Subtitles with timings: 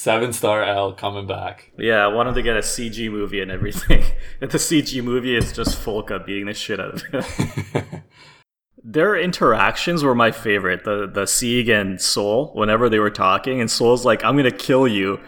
[0.00, 1.72] Seven star L coming back.
[1.76, 4.02] Yeah, I wanted to get a CG movie and everything.
[4.40, 7.84] The CG movie is just Folka beating the shit out of him.
[8.82, 10.84] Their interactions were my favorite.
[10.84, 14.88] The the Sieg and Soul, whenever they were talking, and Soul's like, I'm gonna kill
[14.88, 15.20] you.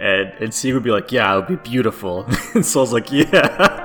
[0.00, 2.24] And and Sieg would be like, Yeah, it would be beautiful.
[2.54, 3.83] and Soul's like, Yeah.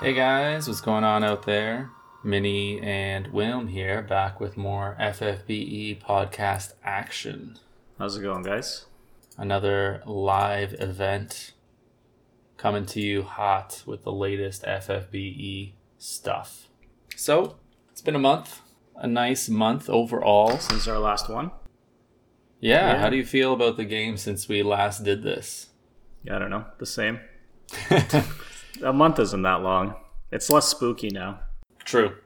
[0.00, 1.90] Hey guys, what's going on out there?
[2.24, 7.58] Minnie and Wilm here, back with more FFBE podcast action.
[7.98, 8.86] How's it going, guys?
[9.36, 11.52] Another live event
[12.56, 16.68] coming to you hot with the latest FFBE stuff.
[17.16, 17.56] So,
[17.90, 18.60] it's been a month,
[18.96, 20.58] a nice month overall.
[20.58, 21.50] Since our last one?
[22.60, 22.98] Yeah, Yeah.
[23.00, 25.68] how do you feel about the game since we last did this?
[26.22, 26.66] Yeah, I don't know.
[26.78, 27.20] The same.
[28.82, 29.94] A month isn't that long.
[30.30, 31.40] It's less spooky now.
[31.84, 32.16] True.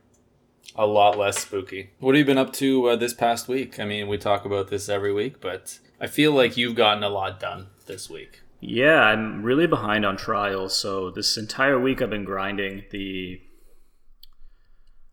[0.77, 1.91] A lot less spooky.
[1.99, 3.81] What have you been up to uh, this past week?
[3.81, 7.09] I mean, we talk about this every week, but I feel like you've gotten a
[7.09, 8.43] lot done this week.
[8.61, 10.77] Yeah, I'm really behind on trials.
[10.77, 13.41] So this entire week I've been grinding the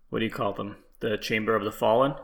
[0.10, 0.78] what do you call them?
[1.00, 2.16] The Chamber of the Fallen.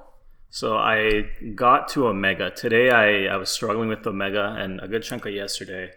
[0.50, 2.52] So I got to Omega.
[2.52, 5.92] Today I, I was struggling with Omega and a good chunk of yesterday.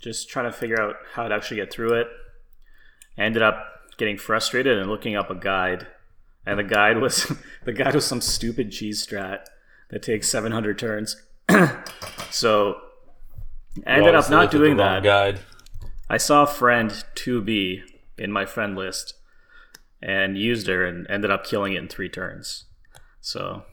[0.00, 2.08] Just trying to figure out how to actually get through it.
[3.18, 3.64] I ended up
[3.96, 5.86] getting frustrated and looking up a guide.
[6.46, 7.30] And the guide was
[7.64, 9.40] the guide was some stupid cheese strat
[9.90, 11.20] that takes 700 turns.
[12.30, 12.76] so
[13.86, 15.02] I ended up not doing that.
[15.02, 15.40] Guide.
[16.08, 17.82] I saw a friend 2B
[18.16, 19.14] in my friend list
[20.00, 22.64] and used her and ended up killing it in three turns.
[23.20, 23.64] So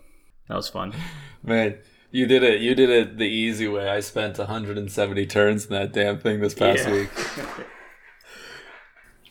[0.49, 0.93] that was fun.
[1.43, 1.77] Man,
[2.11, 2.59] you did it.
[2.61, 3.87] You did it the easy way.
[3.87, 6.91] I spent 170 turns in that damn thing this past Yeah.
[6.91, 7.09] week.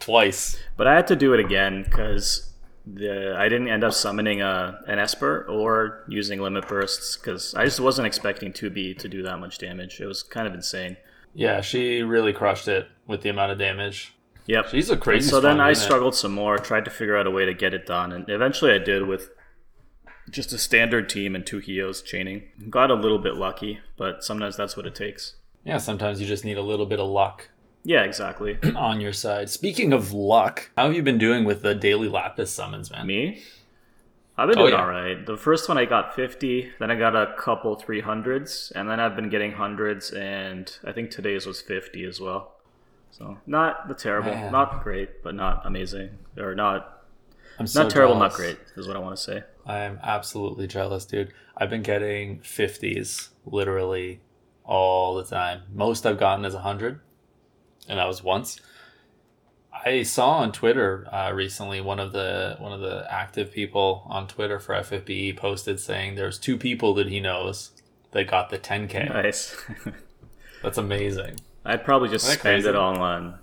[0.05, 0.59] Twice.
[0.77, 2.53] But I had to do it again because
[2.87, 7.65] the I didn't end up summoning a, an Esper or using limit bursts because I
[7.65, 10.01] just wasn't expecting 2B to do that much damage.
[10.01, 10.99] It was kind of insane.
[11.33, 14.15] Yeah, she really crushed it with the amount of damage.
[14.47, 14.69] Yep.
[14.69, 15.31] She's a crazy.
[15.31, 15.79] so then I unit.
[15.79, 18.73] struggled some more, tried to figure out a way to get it done, and eventually
[18.73, 19.31] I did with
[20.31, 22.45] just a standard team and two Hyous chaining.
[22.69, 25.37] Got a little bit lucky, but sometimes that's what it takes.
[25.65, 27.49] Yeah, sometimes you just need a little bit of luck
[27.85, 28.59] Yeah, exactly.
[28.77, 29.51] on your side.
[29.51, 33.07] Speaking of luck, how have you been doing with the daily lapis summons, man?
[33.07, 33.43] Me?
[34.37, 34.81] I've been Oh, doing yeah.
[34.81, 35.25] all right.
[35.27, 39.15] The first one I got 50, then I got a couple 300s, and then I've
[39.15, 42.53] been getting hundreds, and I think today's was 50 as well.
[43.11, 44.51] So not the terrible, Man.
[44.51, 47.05] not great, but not amazing, or not
[47.61, 49.45] I'm so not terrible, not great is what I want to say.
[49.65, 51.33] I am absolutely jealous, dude.
[51.57, 54.21] I've been getting 50s literally
[54.65, 55.63] all the time.
[55.73, 56.99] Most I've gotten is 100,
[57.89, 58.61] and that was once.
[59.85, 64.27] I saw on Twitter uh, recently one of the one of the active people on
[64.27, 67.73] Twitter for FFBE posted saying there's two people that he knows
[68.13, 69.09] that got the 10k.
[69.13, 69.57] Nice.
[70.63, 71.37] That's amazing.
[71.65, 72.69] I'd probably just spend crazy?
[72.69, 73.39] it all on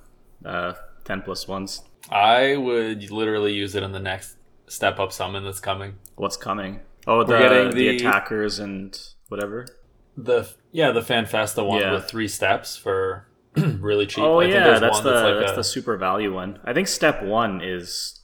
[0.46, 0.74] uh,
[1.04, 1.84] 10 plus ones.
[2.10, 4.38] I would literally use it in the next
[4.68, 5.96] step up summon that's coming.
[6.16, 6.80] What's coming?
[7.06, 8.98] Oh, the, the the- attackers and
[9.28, 9.68] whatever.
[10.18, 11.94] The yeah, the FanFesta one Yeah.
[11.94, 13.28] with three steps for
[13.80, 14.24] really cheap.
[14.24, 16.60] Oh I yeah, there's that's one the like that's a- the super value one.
[16.64, 18.22] I think step one is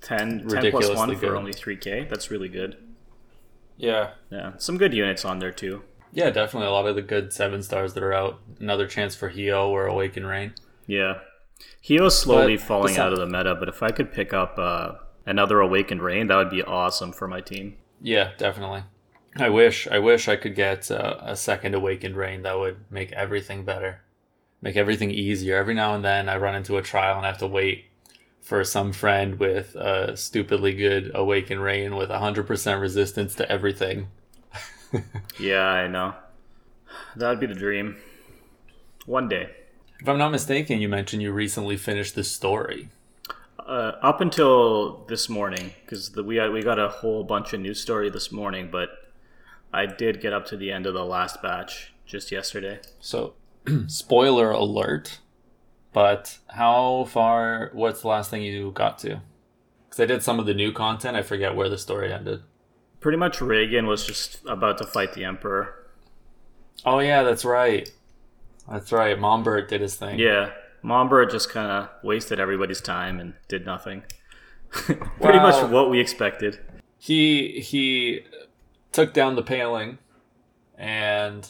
[0.00, 2.06] 10, 10 plus Ridiculously one for only three k.
[2.08, 2.76] That's really good.
[3.76, 4.10] yeah.
[4.30, 5.82] Yeah, some good units on there too.
[6.12, 8.40] Yeah, definitely a lot of the good seven stars that are out.
[8.60, 10.54] Another chance for Hyou or Awaken Rain.
[10.86, 11.18] Yeah,
[11.86, 14.92] Hyou's slowly But falling out of the meta, but if I could pick up uh,
[15.26, 17.76] another Awakened Rain, that would be awesome for my team.
[18.00, 18.84] Yeah, definitely.
[19.36, 22.42] I wish I wish I could get uh, a second Awakened Rain.
[22.42, 24.00] That would make everything better,
[24.60, 25.56] make everything easier.
[25.56, 27.84] Every now and then I run into a trial and I have to wait
[28.40, 34.08] for some friend with a stupidly good Awakened Rain with 100% resistance to everything.
[35.38, 36.14] Yeah, I know.
[37.16, 37.96] That would be the dream.
[39.06, 39.50] One day.
[40.00, 42.88] If I'm not mistaken, you mentioned you recently finished the story.
[43.58, 48.08] Uh, up until this morning, because we we got a whole bunch of news story
[48.08, 48.90] this morning, but
[49.72, 52.80] I did get up to the end of the last batch just yesterday.
[53.00, 53.34] So,
[53.88, 55.18] spoiler alert.
[55.92, 57.70] But how far?
[57.72, 59.20] What's the last thing you got to?
[59.86, 61.16] Because I did some of the new content.
[61.16, 62.42] I forget where the story ended.
[63.00, 65.74] Pretty much, Raegen was just about to fight the Emperor.
[66.84, 67.90] Oh yeah, that's right.
[68.70, 69.18] That's right.
[69.18, 70.18] Mombert did his thing.
[70.18, 70.50] Yeah,
[70.82, 74.02] Mombert just kind of wasted everybody's time and did nothing.
[74.70, 75.50] Pretty Wow.
[75.50, 76.58] much what we expected.
[76.98, 78.24] He he
[78.92, 79.98] took down the paling,
[80.76, 81.48] and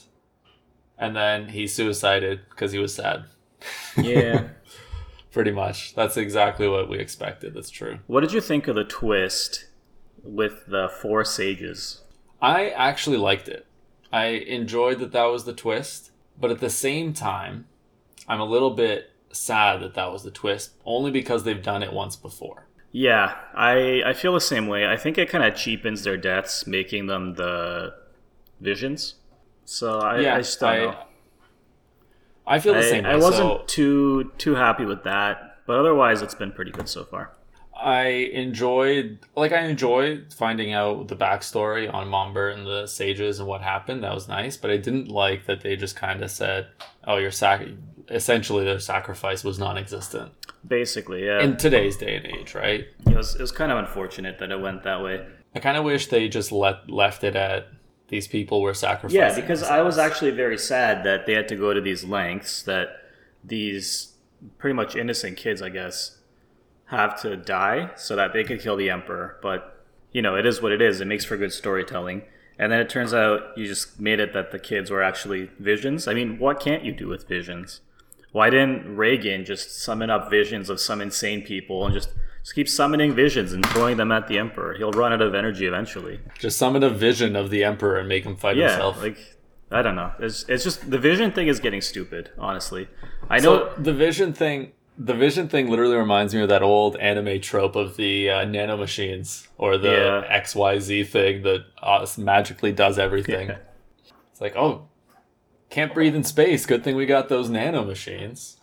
[0.99, 3.25] and then he suicided because he was sad.
[3.97, 4.49] Yeah.
[5.33, 5.95] Pretty much.
[5.95, 7.55] That's exactly what we expected.
[7.55, 7.99] That's true.
[8.06, 9.67] What did you think of the twist
[10.23, 12.03] with the four sages?
[12.41, 13.67] I actually liked it.
[14.12, 16.11] I enjoyed that that was the twist,
[16.41, 17.67] but at the same time,
[18.27, 21.93] I'm a little bit sad that that was the twist, only because they've done it
[21.93, 22.67] once before.
[22.91, 24.87] Yeah, I I feel the same way.
[24.87, 27.94] I think it kind of cheapens their deaths, making them the
[28.61, 29.17] visions.
[29.70, 30.97] So I, Yeah, I just don't I-
[32.47, 33.11] I feel the I, same way.
[33.11, 37.05] I wasn't So too too happy with that, but otherwise it's been pretty good so
[37.05, 37.32] far.
[37.81, 43.47] I enjoyed, like, I enjoyed finding out the backstory on Mombert and the sages and
[43.49, 44.03] what happened.
[44.03, 46.67] That was nice, but I didn't like that they just kind of said,
[47.06, 47.62] "Oh, your sac."
[48.11, 50.32] Essentially, their sacrifice was non-existent
[50.67, 51.41] Basically, yeah.
[51.43, 52.87] in today's day and age, right?
[53.06, 55.25] it was it was kind of unfortunate that it went that way.
[55.55, 57.69] I kind of wish they just let left it at
[58.08, 59.20] these people were sacrificing.
[59.20, 62.62] Yeah, because I was actually very sad that they had to go to these lengths
[62.62, 62.88] that
[63.44, 64.14] these
[64.56, 66.19] pretty much innocent kids, I guess,
[66.87, 69.38] have to die so that they could kill the emperor.
[69.43, 71.00] But you know, it is what it is.
[71.00, 72.22] It makes for good storytelling.
[72.58, 76.08] And then it turns out you just made it that the kids were actually visions.
[76.08, 77.82] I mean, what can't you do with visions?
[78.32, 82.10] Why didn't Raegen just summon up visions of some insane people and just
[82.43, 84.75] just keep summoning visions and throwing them at the emperor?
[84.75, 86.20] He'll run out of energy eventually.
[86.38, 89.02] just summon a vision of the emperor and make him fight Yeah, himself.
[89.02, 89.19] like
[89.70, 90.12] I don't know.
[90.19, 92.31] It's it's just the vision thing is getting stupid.
[92.38, 92.88] Honestly,
[93.29, 93.69] I know.
[93.76, 97.76] So the vision thing, the vision thing, literally reminds me of that old anime trope
[97.76, 100.25] of the uh, nano machines or the Yeah.
[100.34, 103.49] X Y Z thing that uh, magically does everything.
[103.49, 103.58] Yeah.
[104.32, 104.88] It's like, oh,
[105.69, 106.64] can't breathe in space.
[106.64, 108.57] Good thing we got those nano machines.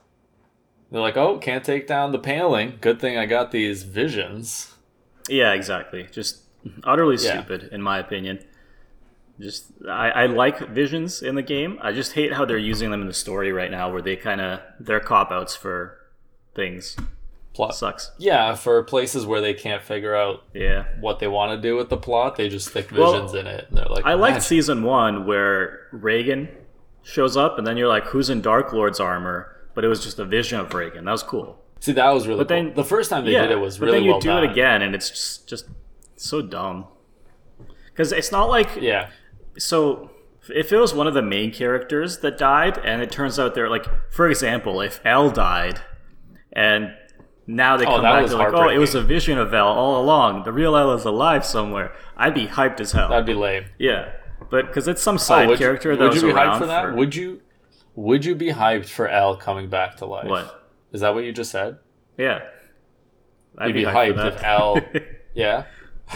[0.92, 2.78] They're like, oh, can't take down the paneling.
[2.80, 4.74] Good thing I got these visions.
[5.28, 6.08] yeah, exactly.
[6.12, 6.42] Just
[6.84, 7.42] utterly Yeah.
[7.44, 8.40] stupid, in my opinion.
[9.40, 11.78] Just I, I like visions in the game.
[11.82, 14.40] I just hate how they're using them in the story right now, where they kind
[14.40, 15.98] of they're cop outs for
[16.54, 16.96] things.
[17.54, 17.76] Plot.
[17.76, 18.12] Sucks.
[18.18, 20.86] Yeah, for places where they can't figure out Yeah.
[21.00, 23.66] what they want to do with the plot, they just stick Well, visions in it.
[23.70, 24.40] And they're like, I liked ah.
[24.42, 26.50] season one where Raegen
[27.04, 30.18] shows up, and then you're like, "Who's in Dark Lord's armor?" But it was just
[30.20, 31.06] a vision of Raegen.
[31.06, 31.62] That was cool.
[31.82, 33.92] See, that was really But then- The first time they yeah, did it was really.
[33.92, 34.44] but then you well do done.
[34.46, 35.66] it again, and it's just just
[36.16, 36.86] so dumb.
[37.92, 39.10] Because it's not like Yeah.
[39.58, 40.10] so.
[40.50, 43.70] If it was one of the main characters that died, and it turns out they're
[43.70, 45.82] like, for example, if L died,
[46.54, 46.94] and
[47.48, 50.00] now they Oh, come back, they're like, oh, it was a vision of L all
[50.00, 50.44] along.
[50.44, 51.94] The real L is alive somewhere.
[52.16, 53.10] I'd be hyped as hell.
[53.10, 53.66] That'd be lame.
[53.80, 54.10] yeah,
[54.52, 56.34] but because it's some oh, side Oh, would you- character that would was you be
[56.36, 56.82] around hyped for that?
[56.86, 57.42] for- Would you?
[57.96, 60.28] Would you be hyped for L coming back to life?
[60.28, 60.70] what?
[60.92, 61.14] is that?
[61.14, 61.78] What you just said?
[62.18, 62.42] Yeah,
[63.58, 64.34] I'd You'd be, for hyped that.
[64.36, 64.80] if L.
[65.34, 65.66] yeah.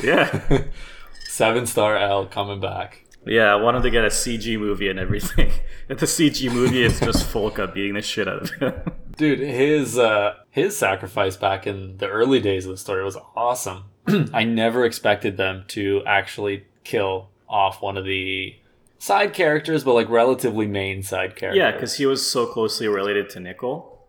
[0.03, 0.63] yeah.
[1.27, 3.05] Seven star L coming back.
[3.25, 5.51] Yeah, I wanted to get a CG movie and everything.
[5.89, 8.73] If the CG movie is just Folka beating the shit out of him.
[9.17, 13.85] Dude, his uh his sacrifice back in the early days of the story was awesome.
[14.31, 18.55] I never expected them to actually kill off one of the
[18.99, 21.57] side characters, but like relatively main side characters.
[21.57, 24.07] yeah, because he was so closely related to Nichol,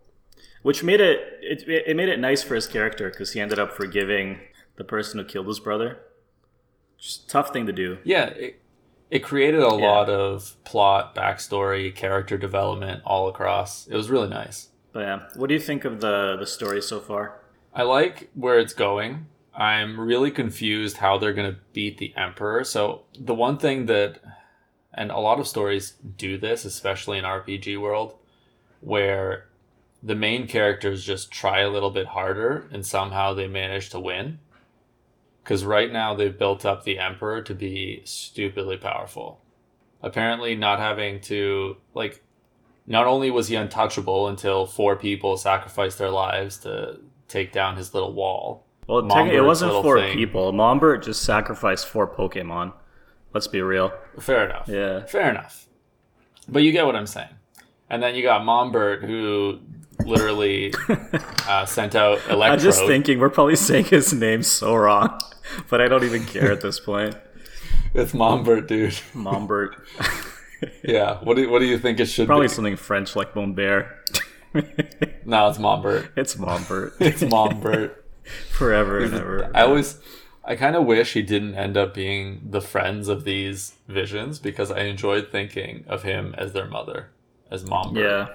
[0.63, 3.73] which made it it, it made it nice for his character because he ended up
[3.73, 4.41] forgiving
[4.77, 6.01] the person who killed his brother.
[6.99, 7.97] Just a tough thing to do.
[8.05, 8.61] Yeah, it,
[9.11, 13.87] it created a lot of plot, backstory, character development all across.
[13.87, 14.69] It was really nice.
[14.93, 17.41] But yeah, what do you think of the the story so far?
[17.73, 19.27] I like where it's going.
[19.55, 22.65] I'm really confused how they're going to beat the Emperor.
[22.65, 24.21] So, the one thing that,
[24.95, 28.15] and a lot of stories do this, especially in RPG world,
[28.81, 29.47] where
[30.03, 34.39] the main characters just try a little bit harder and somehow they manage to win.
[35.43, 39.41] Because right now they've built up the Emperor to be stupidly powerful.
[40.03, 42.23] Apparently, not having to, like,
[42.87, 47.95] not only was he untouchable until four people sacrificed their lives to take down his
[47.95, 48.67] little wall.
[48.87, 50.17] Well, it wasn't four thing.
[50.17, 50.53] people.
[50.53, 52.73] Mombert just sacrificed four Pokemon.
[53.33, 53.93] Let's be real.
[54.19, 54.69] Fair enough.
[54.69, 55.05] Yeah.
[55.07, 55.67] Fair enough.
[56.49, 57.29] But you get what I'm saying.
[57.89, 59.61] And then you got Mombert, who
[60.05, 60.73] literally
[61.49, 62.21] uh, sent out.
[62.31, 65.19] I'm just thinking we're probably saying his name so wrong,
[65.69, 67.17] but I don't even care at this point.
[67.95, 68.99] It's Mombert, dude.
[69.15, 69.77] Mombert.
[70.85, 71.19] Yeah.
[71.23, 72.27] What do, what do you think it should be?
[72.27, 72.53] Probably be?
[72.53, 73.87] something French like Bombert.
[75.25, 76.11] No, it's Mombert.
[76.17, 76.93] it's Mombert.
[77.01, 78.05] It's Mombert.
[78.51, 79.51] Forever and ever.
[79.55, 79.99] I always,
[80.45, 84.71] I kind of wish he didn't end up being the friends of these visions because
[84.71, 87.11] I enjoyed thinking of him as their mother,
[87.51, 88.03] as Mombert.
[88.03, 88.29] Yeah.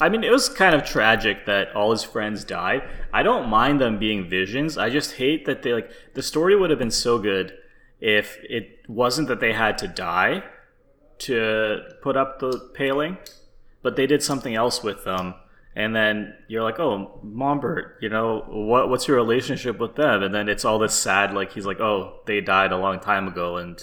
[0.00, 2.82] I mean, it was kind of tragic that all his friends died.
[3.12, 4.78] I don't mind them being visions.
[4.78, 7.58] I just hate that they like the story would have been so good
[8.00, 10.44] if it wasn't that they had to die
[11.20, 13.18] to put up the paling,
[13.82, 15.34] but they did something else with them
[15.78, 18.88] and then you're like, "Oh, Mombert, you know what?
[18.90, 22.20] What's your relationship with them?" And then it's all this sad, like he's like, "Oh,
[22.26, 23.80] they died a long time ago," and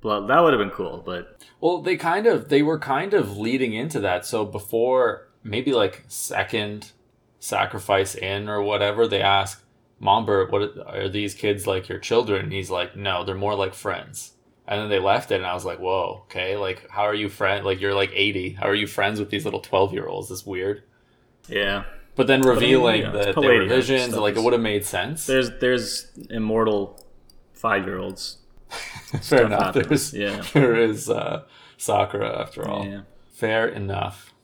[0.00, 0.20] blah.
[0.26, 3.74] That would have been cool, but Well, they kind of they were kind of leading
[3.74, 4.24] into that.
[4.24, 6.92] So before maybe like second
[7.40, 9.62] sacrifice in or whatever, they ask
[10.00, 13.74] Mombert, "What are these kids like your children?" And he's like, "No, they're more like
[13.74, 14.32] friends."
[14.66, 16.56] And then they left it, and I was like, "Whoa, okay.
[16.56, 17.64] Like, how are you friend?
[17.66, 18.50] Like, you're like 80.
[18.60, 20.30] How are you friends with these little 12 year olds?
[20.30, 20.82] It's weird."
[21.48, 21.84] Yeah,
[22.16, 25.26] But then revealing yeah, it's that they were visions, like it would have made sense.
[25.26, 27.00] there's there's immortal
[27.54, 28.38] five year olds.
[29.22, 29.74] Fair enough.
[29.74, 30.42] There's, yeah.
[30.52, 31.44] there is uh,
[31.78, 32.84] Sakura after all.
[32.86, 33.00] Yeah,
[33.32, 34.34] Fair enough.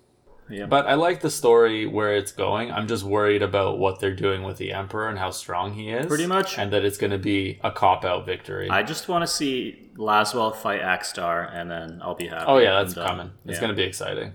[0.48, 0.64] yeah.
[0.64, 2.72] But I like the story where it's going.
[2.72, 6.06] I'm just worried about what they're doing with the Emperor and how strong he is.
[6.06, 6.56] Pretty much.
[6.58, 8.70] And that it's going to be a cop out victory.
[8.70, 12.44] I just want to see Lasswell fight Axstar, and then I'll be happy.
[12.46, 13.30] oh, yeah, that's coming.
[13.44, 13.60] It's Yeah.
[13.60, 14.32] going to be exciting.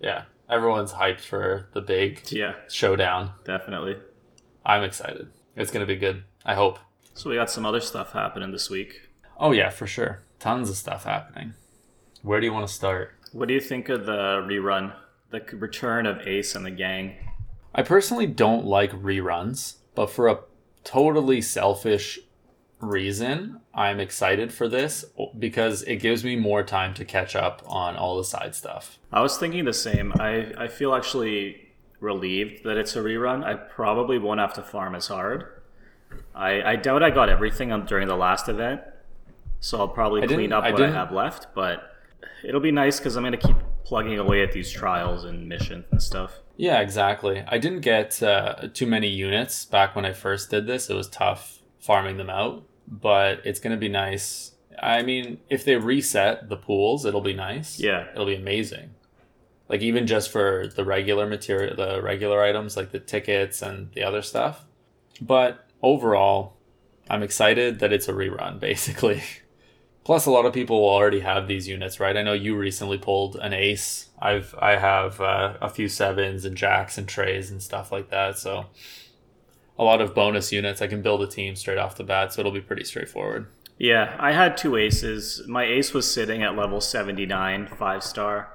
[0.00, 0.22] Yeah.
[0.54, 3.32] Everyone's hyped for the big Yeah, showdown.
[3.44, 3.96] definitely.
[4.64, 5.26] I'm excited.
[5.56, 6.22] It's going to be good.
[6.44, 6.78] I hope.
[7.14, 9.08] So we got some other stuff happening this week.
[9.36, 10.22] Oh, yeah, for sure.
[10.38, 11.54] Tons of stuff happening.
[12.22, 13.14] Where do you want to start?
[13.32, 14.94] What do you think of the rerun,
[15.30, 17.16] the return of Ace and the gang?
[17.74, 20.38] I personally don't like reruns, but for a
[20.84, 22.20] totally selfish
[22.88, 25.04] reason, I'm excited for this
[25.38, 28.98] because it gives me more time to catch up on all the side stuff.
[29.12, 30.12] I was thinking the same.
[30.18, 31.60] I, I feel actually
[32.00, 33.44] relieved that it's a rerun.
[33.44, 35.62] I probably won't have to farm as hard.
[36.34, 38.82] I, I doubt I got everything during the last event,
[39.60, 41.48] so I'll probably I clean up I what I didn't- have left.
[41.54, 41.82] But
[42.44, 45.84] it'll be nice because I'm going to keep plugging away at these trials and missions
[45.90, 46.38] and stuff.
[46.56, 47.42] Yeah, exactly.
[47.48, 50.88] I didn't get uh, too many units back when I first did this.
[50.88, 54.52] It was tough farming them out, but it's going to be nice.
[54.80, 57.78] I mean, if they reset the pools, it'll be nice.
[57.78, 58.08] Yeah.
[58.12, 58.94] It'll be amazing.
[59.68, 64.02] Like even just for the regular material, the regular items like the tickets and the
[64.02, 64.64] other stuff.
[65.20, 66.56] But overall,
[67.08, 69.22] I'm excited that it's a rerun basically.
[70.04, 72.14] Plus, a lot of people will already have these units, right?
[72.14, 74.10] I know you recently pulled an ace.
[74.20, 78.38] I've I have uh, a few sevens and jacks and trays and stuff like that.
[78.38, 78.66] So
[79.78, 80.80] a lot of bonus units.
[80.82, 83.46] I can build a team straight off the bat, so it'll be pretty straightforward.
[83.78, 85.42] Yeah, I had two aces.
[85.48, 88.50] My ace was sitting at level 79, five star.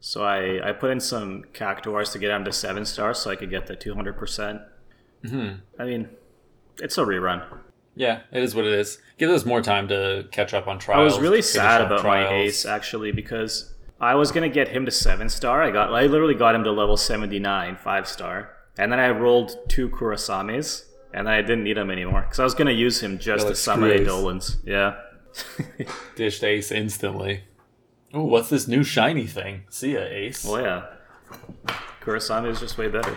[0.00, 3.36] So I, I put in some cactuars to get him to seven star so I
[3.36, 4.16] could get the 200%.
[4.16, 4.60] percent
[5.26, 6.08] hmm I mean,
[6.80, 7.44] it's a rerun.
[7.96, 8.98] Yeah, it is what it is.
[9.18, 11.00] Give us more time to catch up on trials.
[11.00, 14.92] I was really sad about my ace actually because I was gonna get him to
[14.92, 15.62] seven star.
[15.62, 18.54] I got I literally got him to level 79, five star.
[18.78, 22.44] And then I rolled two Kurasames and then I didn't need him anymore because I
[22.44, 24.56] was gonna use him just You're to like, summon "Screw Ace." Dolans.
[24.64, 25.00] Yeah.
[26.16, 27.44] Dished ace instantly.
[28.14, 29.64] Oh, what's this new shiny thing?
[29.68, 30.44] See ya, ace.
[30.44, 30.86] well, yeah.
[32.00, 33.16] Kurasame is just way better.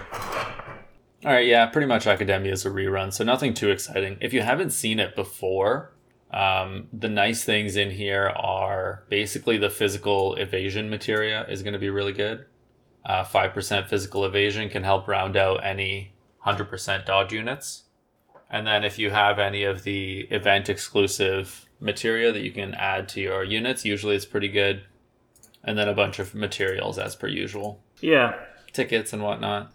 [1.23, 4.17] All right, yeah, pretty much Academia is a rerun, so nothing too exciting.
[4.19, 5.93] If you haven't seen it before,
[6.31, 11.79] um, the nice things in here are basically the physical evasion materia is going to
[11.79, 12.45] be really good.
[13.05, 16.13] Uh, 5% physical evasion can help round out any
[16.45, 17.83] 100% dodge units.
[18.49, 23.07] And then if you have any of the event exclusive materia that you can add
[23.09, 24.83] to your units, usually it's pretty good.
[25.63, 28.33] And then a bunch of materials as per usual, Yeah,
[28.73, 29.71] tickets and whatnot.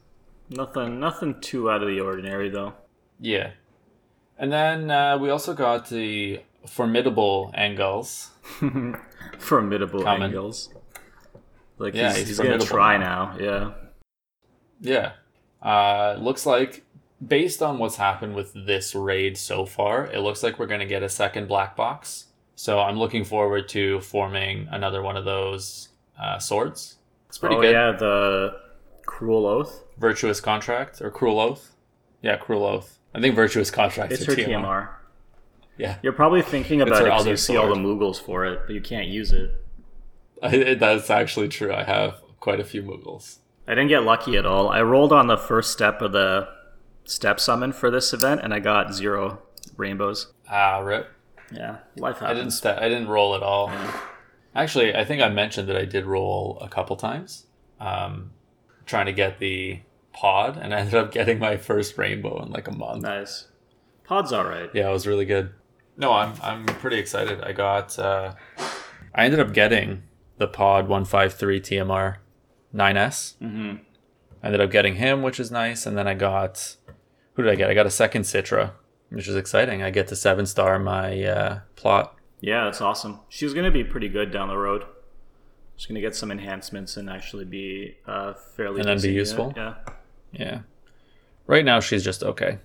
[0.50, 2.74] Nothing, nothing too out of the ordinary though.
[3.20, 3.52] Yeah.
[4.38, 8.30] And then uh, we also got the formidable angles.
[9.38, 10.70] Formidable angles.
[11.78, 13.36] Like Yeah, he's, he's he's gonna try now.
[13.36, 13.44] now.
[13.44, 13.72] Yeah.
[14.80, 15.12] Yeah.
[15.62, 16.84] Uh, looks like,
[17.26, 20.86] based on what's happened with this raid so far, it looks like we're going to
[20.86, 22.26] get a second black box.
[22.54, 25.88] So I'm looking forward to forming another one of those
[26.20, 26.96] uh, swords.
[27.28, 27.72] It's pretty oh good.
[27.72, 28.60] yeah, the
[29.04, 29.82] cruel oath.
[29.98, 31.72] Virtuous contract or cruel oath.
[32.22, 32.98] Yeah, cruel oath.
[33.14, 34.12] I think virtuous contract.
[34.12, 34.62] It's is her TMR.
[34.62, 34.88] TMR.
[35.78, 37.74] Yeah, You're probably thinking about it because you see all the.
[37.74, 39.54] Moogles for it, but you can't use it.
[40.78, 41.72] that's actually true.
[41.72, 43.38] I have quite a few Moogles.
[43.66, 44.68] I didn't get lucky at all.
[44.68, 46.48] I rolled on the first step of the
[47.04, 49.42] step summon for this event, and I got zero
[49.76, 50.32] rainbows.
[50.48, 51.08] Ah, rip.
[51.52, 52.58] Yeah, life I didn't happens.
[52.58, 53.70] st- I didn't roll at all.
[54.54, 57.46] Actually, I think I mentioned that I did roll a couple times,
[57.80, 58.30] um,
[58.84, 59.80] trying to get the
[60.12, 63.02] pod, and I ended up getting my first rainbow in like a month.
[63.02, 63.48] Nice.
[64.04, 64.70] Pod's all right.
[64.72, 65.50] Yeah, it was really good.
[65.96, 67.42] No, I'm I'm pretty excited.
[67.42, 68.34] I got uh,
[69.14, 70.02] I ended up getting
[70.38, 72.16] the pod one five three TMR
[72.74, 73.34] 9S.
[73.40, 73.76] Mm-hmm.
[74.42, 76.76] I ended up getting him, which is nice, and then I got
[77.34, 77.70] who did I get?
[77.70, 78.72] I got a second Citra,
[79.10, 79.82] which is exciting.
[79.82, 82.16] I get to seven star my uh, plot.
[82.40, 83.20] Yeah, that's awesome.
[83.28, 84.84] She's gonna be pretty good down the road.
[85.76, 89.52] She's gonna get some enhancements and actually be uh, fairly And then be useful?
[89.56, 89.74] Yeah.
[90.32, 90.60] Yeah.
[91.46, 92.58] Right now she's just okay.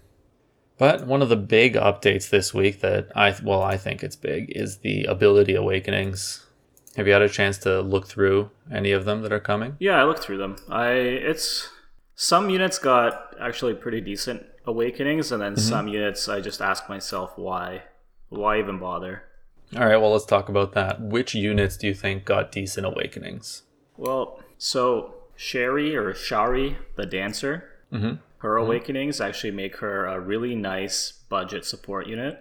[0.77, 4.51] But one of the big updates this week that I well I think it's big
[4.55, 6.45] is the ability awakenings.
[6.97, 9.77] Have you had a chance to look through any of them that are coming?
[9.79, 10.57] Yeah, I looked through them.
[10.69, 11.69] I it's
[12.15, 15.69] some units got actually pretty decent awakenings, and then Mm-hmm.
[15.69, 17.83] some units I just ask myself why,
[18.29, 19.23] why even bother?
[19.75, 20.99] All right, well let's talk about that.
[21.01, 23.63] Which units do you think got decent awakenings?
[23.97, 28.15] Well, so Sherry or Shari, the dancer, Mm-hmm.
[28.39, 32.37] her awakenings actually make her a really nice budget support unit.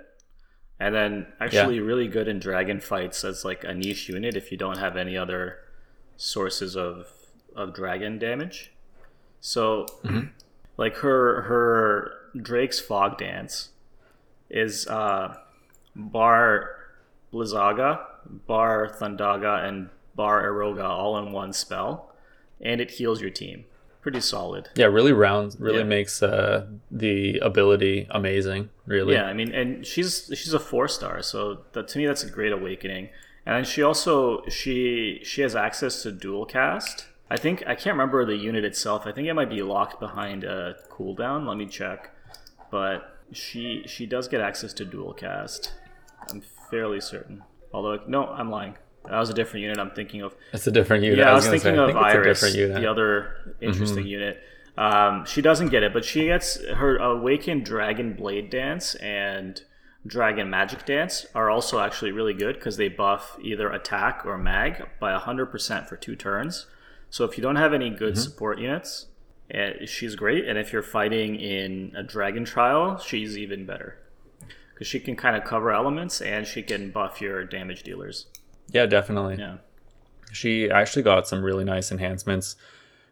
[0.80, 4.56] And then actually really good in dragon fights as like a niche unit if you
[4.56, 5.58] don't have any other
[6.16, 7.06] sources of
[7.54, 8.72] of dragon damage.
[9.40, 9.86] So
[10.78, 13.70] like her her Drake's fog dance
[14.48, 15.36] is uh
[15.94, 16.70] bar
[17.32, 18.00] Blizzaga,
[18.46, 22.12] bar Thundaga, and bar Aeroga all in one spell,
[22.60, 23.64] and it heals your team.
[24.02, 24.70] Pretty solid.
[24.76, 25.84] Yeah, really round really Yeah.
[25.84, 29.14] makes uh, the ability amazing, really.
[29.14, 32.30] Yeah, I mean, and she's she's a four star, so that, to me that's a
[32.30, 33.10] great awakening.
[33.44, 37.06] And then she also she she has access to dual cast.
[37.30, 39.06] I think I can't remember the unit itself.
[39.06, 41.46] I think it might be locked behind a cooldown.
[41.46, 42.10] Let me check.
[42.70, 45.72] But she she does get access to dual cast.
[46.30, 47.42] I'm fairly certain.
[47.72, 48.76] Although no, I'm lying.
[49.08, 50.34] That was a different unit I'm thinking of.
[50.52, 51.18] It's a different unit.
[51.18, 52.42] Yeah, I was, gonna thinking say, of think Iris.
[52.42, 52.80] Mm-hmm.
[52.80, 54.42] the other interesting unit.
[54.76, 59.60] Um, she doesn't get it, but she gets her Awakened Dragon Blade Dance and
[60.06, 64.86] Dragon Magic Dance are also actually really good because they buff either attack or mag
[64.98, 66.66] by 100% for two turns.
[67.10, 68.22] So if you don't have any good Mm-hmm.
[68.22, 69.06] support units,
[69.50, 70.46] eh, she's great.
[70.46, 73.98] And if you're fighting in a Dragon Trial, she's even better
[74.72, 78.26] because she can kind of cover elements and she can buff your damage dealers.
[78.72, 79.36] Yeah, definitely.
[79.38, 79.56] Yeah.
[80.32, 82.56] She actually got some really nice enhancements.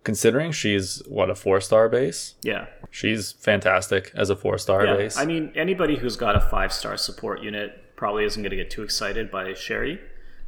[0.05, 2.67] Considering she's what a four star base, Yeah.
[2.91, 5.19] she's fantastic as a four star Yeah, base.
[5.19, 8.71] I mean, anybody who's got a five star support unit probably isn't going to get
[8.71, 10.01] too excited by Sherry.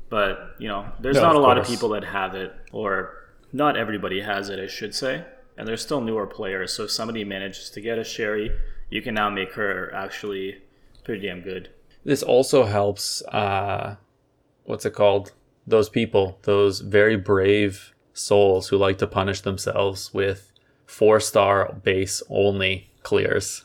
[0.09, 3.15] But, you know, there's No, not a lot of people that have it, or
[3.53, 5.25] not everybody has it, I should say.
[5.59, 6.73] And there's still newer players.
[6.73, 8.51] So if somebody manages to get a Sherry,
[8.89, 10.63] you can now make her actually
[11.05, 11.69] pretty damn good.
[12.05, 13.21] this also helps.
[13.27, 13.97] Uh,
[14.71, 15.33] what's it called?
[15.67, 20.53] Those people, those very brave souls who like to punish themselves with
[20.87, 23.65] four star base only clears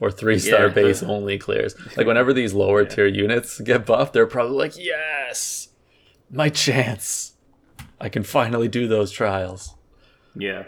[0.00, 0.72] or three star Yeah.
[0.72, 1.74] base only clears.
[1.96, 5.68] Like whenever these lower tier units get buffed, they're probably like, yes,
[6.30, 7.32] my chance.
[8.00, 9.74] I can finally do those trials.
[10.34, 10.64] Yeah.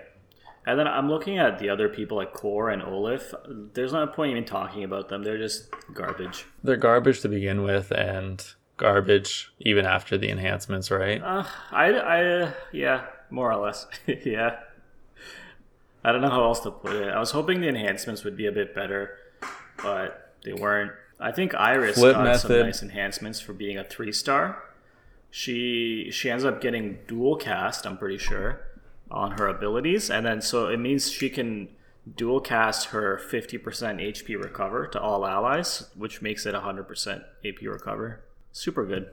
[0.66, 3.34] And then I'm looking at the other people like Core and Olaf.
[3.74, 5.22] There's no point even talking about them.
[5.22, 6.44] They're just garbage.
[6.62, 8.42] They're garbage to begin with, and
[8.78, 11.22] garbage even after the enhancements, right?
[11.22, 13.86] Uh, I, I, yeah, more or less.
[14.24, 14.60] yeah.
[16.02, 17.08] I don't know how else to put it.
[17.08, 19.18] I was hoping the enhancements would be a bit better,
[19.82, 20.92] but they weren't.
[21.20, 24.62] I think Iris Flip got some nice enhancements for being a three star.
[25.30, 27.86] She she ends up getting dual cast.
[27.86, 28.60] I'm pretty sure
[29.10, 31.68] on her abilities, and then so it means she can
[32.16, 38.22] dual cast her 50% HP recover to all allies, which makes it 100% AP recover.
[38.52, 39.10] Super good.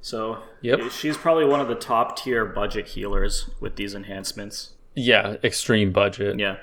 [0.00, 0.90] So Yep.
[0.90, 4.74] she's probably one of the top tier budget healers with these enhancements.
[4.94, 6.38] Yeah, extreme budget.
[6.38, 6.56] Yeah.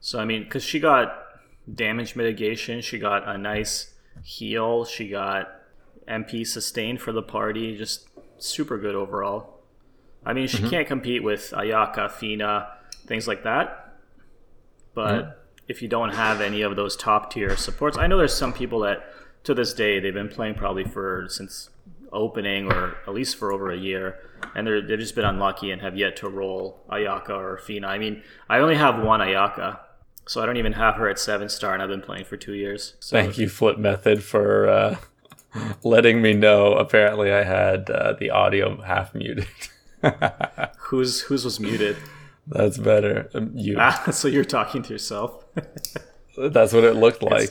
[0.00, 1.24] So I mean, because she got
[1.72, 5.50] damage mitigation, she got a nice heal, she got
[6.08, 9.60] MP sustain for the party, just super good overall.
[10.24, 10.68] I mean, she mm-hmm.
[10.68, 12.68] can't compete with Ayaka, Fina,
[13.06, 13.94] things like that.
[14.94, 15.30] But mm-hmm.
[15.68, 18.80] if you don't have any of those top tier supports, I know there's some people
[18.80, 19.04] that
[19.44, 21.70] to this day they've been playing probably for since
[22.12, 24.18] opening or at least for over a year,
[24.54, 27.86] and they're they've just been unlucky and have yet to roll Ayaka or Fina.
[27.86, 29.78] I mean, I only have one Ayaka,
[30.26, 32.54] so I don't even have her at seven star, and I've been playing for two
[32.54, 32.94] years.
[33.00, 34.96] So Thank you, Flip Method, for uh,
[35.82, 36.74] letting me know.
[36.74, 39.46] Apparently, I had uh, the audio half muted.
[40.78, 41.96] who's whose was muted?
[42.46, 43.30] That's better.
[43.34, 43.76] Um, You.
[43.78, 45.44] Ah, so you're talking to yourself.
[46.36, 47.50] That's what it looked like.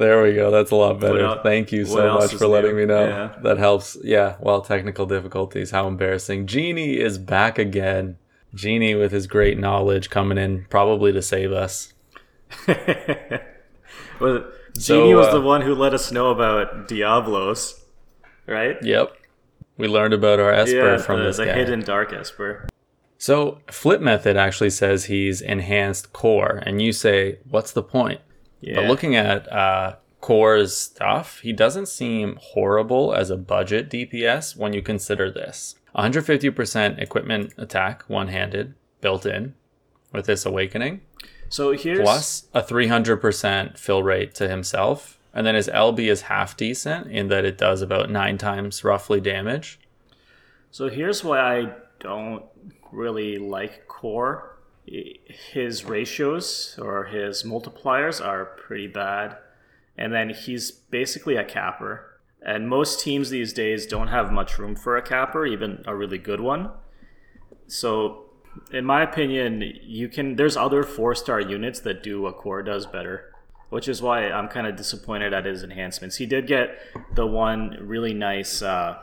[0.00, 0.50] There we go.
[0.50, 1.38] That's a lot better.
[1.42, 2.78] Thank you so much for letting new?
[2.78, 3.06] me know.
[3.06, 3.34] Yeah.
[3.42, 3.98] That helps.
[4.02, 4.36] Yeah.
[4.40, 5.72] Well, technical difficulties.
[5.72, 6.46] How embarrassing.
[6.46, 8.16] Genie is back again.
[8.54, 11.92] Genie with his great knowledge coming in, probably to save us.
[12.66, 17.84] well, So, Genie was uh, the one who let us know about Diablos,
[18.46, 18.76] right?
[18.82, 19.14] Yep.
[19.76, 21.52] We learned about our Esper Yeah, from the, this the guy.
[21.52, 22.68] hidden dark Esper.
[23.18, 28.22] So Flip Method actually says he's enhanced core, and you say, "What's the point?"
[28.60, 28.76] Yeah.
[28.76, 34.72] But looking at uh, Core's stuff, he doesn't seem horrible as a budget DPS when
[34.72, 35.76] you consider this.
[35.96, 39.54] 150% equipment attack, one handed, built in
[40.12, 41.00] with this awakening,
[41.48, 45.18] So here's plus a 300% fill rate to himself.
[45.32, 49.20] And then his LB is half decent in that it does about nine times roughly
[49.20, 49.78] damage.
[50.72, 52.44] So here's why I don't
[52.90, 54.49] really like core.
[54.86, 59.36] His ratios or his multipliers are pretty bad.
[59.96, 62.20] And then he's basically a capper.
[62.42, 66.18] And most teams these days don't have much room for a capper, even a really
[66.18, 66.70] good one.
[67.66, 68.30] So
[68.72, 72.86] in my opinion, you can there's other four star units that do what core does
[72.86, 73.26] better.
[73.68, 76.16] Which is why I'm kind of disappointed at his enhancements.
[76.16, 76.76] He did get
[77.14, 78.98] the one really nice uh,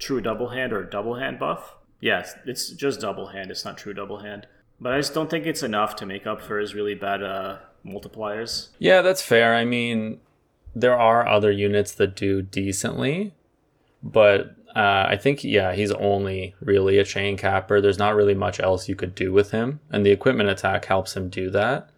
[0.00, 1.76] true double hand or double hand buff.
[2.00, 3.52] Yes, it's just double hand.
[3.52, 4.48] It's not true double hand.
[4.80, 7.58] But I just don't think it's enough to make up for his really bad uh,
[7.84, 8.68] multipliers.
[8.78, 9.54] Yeah, that's fair.
[9.54, 10.20] I mean,
[10.74, 13.34] there are other units that do decently,
[14.02, 17.80] but uh, I think yeah, he's only really a chain capper.
[17.80, 21.16] There's not really much else you could do with him, and the equipment attack helps
[21.16, 21.90] him do that.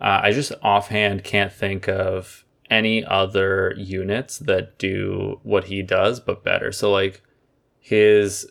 [0.00, 6.20] Uh, I just offhand can't think of any other units that do what he does,
[6.20, 6.70] but better.
[6.70, 7.22] So like
[7.80, 8.50] his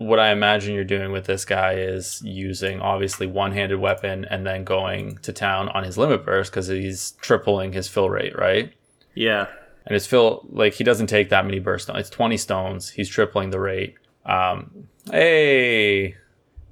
[0.00, 4.64] what I imagine you're doing with this guy is using obviously one-handed weapon and then
[4.64, 8.72] going to town on his limit burst because he's tripling his fill rate, right?
[9.14, 9.48] Yeah.
[9.84, 12.00] And his fill like he doesn't take that many burst stones.
[12.00, 12.88] It's 20 stones.
[12.88, 13.96] He's tripling the rate.
[14.24, 16.16] Um, hey,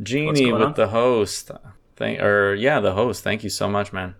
[0.02, 0.72] Genie with on?
[0.72, 1.50] the host.
[1.96, 3.22] Thank or yeah, the host.
[3.22, 4.14] Thank you so much, man.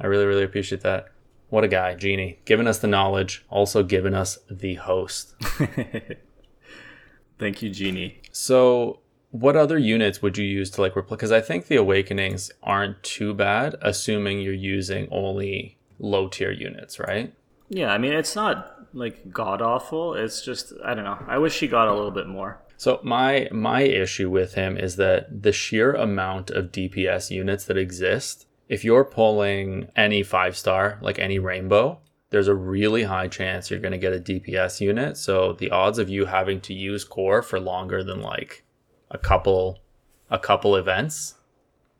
[0.00, 1.08] I really really appreciate that.
[1.50, 5.34] What a guy, Genie, giving us the knowledge, also giving us the host.
[7.38, 8.22] Thank you, Genie.
[8.38, 11.16] So, what other units would you use to like replace?
[11.16, 16.98] Because I think the awakenings aren't too bad, assuming you're using only low tier units,
[16.98, 17.32] right?
[17.70, 20.12] Yeah, I mean, it's not like god awful.
[20.12, 21.18] It's just, I don't know.
[21.26, 22.60] I wish he got a little bit more.
[22.76, 27.78] So my my issue with him is that the sheer amount of DPS units that
[27.78, 33.70] exist, if you're pulling any five star, like any rainbow, there's a really high chance
[33.70, 35.16] you're going to get a DPS unit.
[35.16, 38.64] So the odds of you having to use core for longer than like
[39.10, 39.80] a couple
[40.28, 41.34] a couple events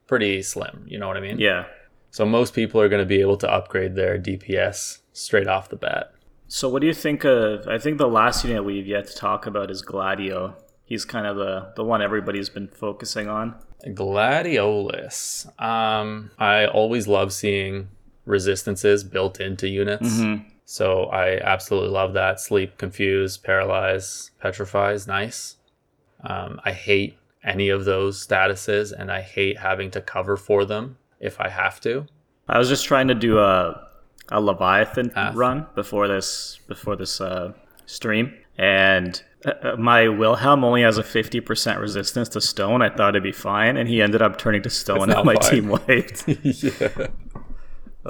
[0.07, 1.39] pretty slim, you know what I mean?
[1.39, 1.67] Yeah.
[2.11, 5.77] So most people are going to be able to upgrade their DPS straight off the
[5.77, 6.13] bat.
[6.49, 7.67] So, what do you think of?
[7.67, 10.55] I think the last unit we've yet to talk about is Gladio.
[10.85, 13.57] He's kind of the, the one everybody's been focusing on.
[13.85, 15.47] Gladiolus.
[15.61, 17.89] Um, I always love seeing
[18.27, 20.21] resistances built into units.
[20.67, 22.41] So I absolutely love that.
[22.41, 25.57] Sleep, confuse, paralyze, petrify is nice.
[26.25, 30.99] Um, I hate any of those statuses, and I hate having to cover for them
[31.21, 32.07] if I have to.
[32.49, 33.83] I was just trying to do a
[34.29, 35.37] a Leviathan Path.
[35.37, 37.53] run before this before this uh,
[37.87, 42.83] stream, and uh, uh, my Wilhelm only has a fifty percent resistance to stone.
[42.83, 45.51] I thought it'd be fine, and he ended up turning to stone, and my fine.
[45.51, 46.25] team wiped.
[46.43, 47.07] yeah,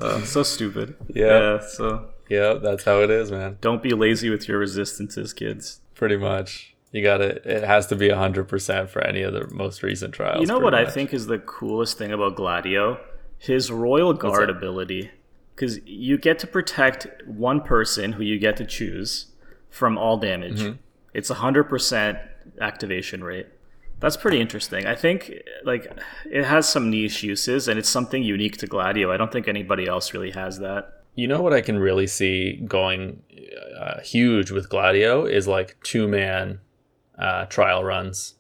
[0.03, 0.97] Uh, so stupid.
[1.09, 1.61] Yeah.
[1.61, 3.59] So yeah, that's how it is, man.
[3.61, 5.81] don't be lazy with your resistances, kids.
[5.95, 6.75] Pretty much.
[6.93, 10.15] You got to It has to be hundred percent for any of the most recent
[10.15, 10.41] trials.
[10.41, 12.99] You know what I think is the coolest thing about Gladio?
[13.39, 15.11] His Royal Guard ability.
[15.55, 19.27] Because you get to protect one person who you get to choose
[19.71, 20.61] from all damage.
[20.61, 20.77] Mm-hmm.
[21.15, 22.21] It's a 100%
[22.61, 23.47] activation rate.
[24.01, 24.87] That's pretty interesting.
[24.87, 25.33] I think
[25.65, 25.91] like
[26.31, 29.11] it has some niche uses and it's something unique to Gladio.
[29.11, 30.93] I don't think anybody else really has that.
[31.15, 33.23] You know what I can really see going
[33.79, 36.61] uh, huge with Gladio is like two man
[37.19, 38.35] uh, trial runs,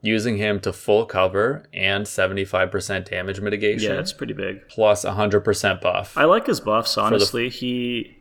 [0.00, 4.68] using him to full cover and seventy five percent damage mitigation, Yeah, it's pretty big.
[4.68, 6.16] Plus plus hundred percent buff.
[6.16, 7.48] I like his buffs honestly.
[7.48, 8.18] he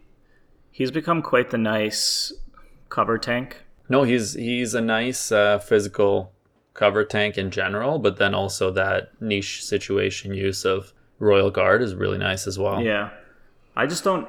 [0.71, 2.33] he's become quite the nice
[2.89, 3.57] cover tank.
[3.89, 6.33] no, he's he's a nice uh, physical
[6.73, 11.93] cover tank in general, but then also that niche situation use of Royal Guard is
[11.95, 12.81] really nice as well.
[12.81, 13.11] Yeah,
[13.75, 14.27] I just don't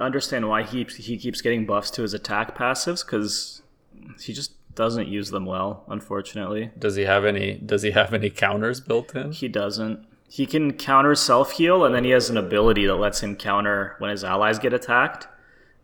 [0.00, 3.62] understand why he he keeps getting buffs to his attack passives because
[4.20, 5.84] he just doesn't use them well.
[5.88, 7.54] Unfortunately, Does he have any?
[7.54, 9.32] Does he have any counters built in?
[9.32, 10.06] he doesn't.
[10.28, 13.96] He can counter self heal, and then he has an ability that lets him counter
[13.98, 15.28] when his allies get attacked.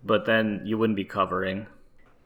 [0.03, 1.67] But then you wouldn't be covering,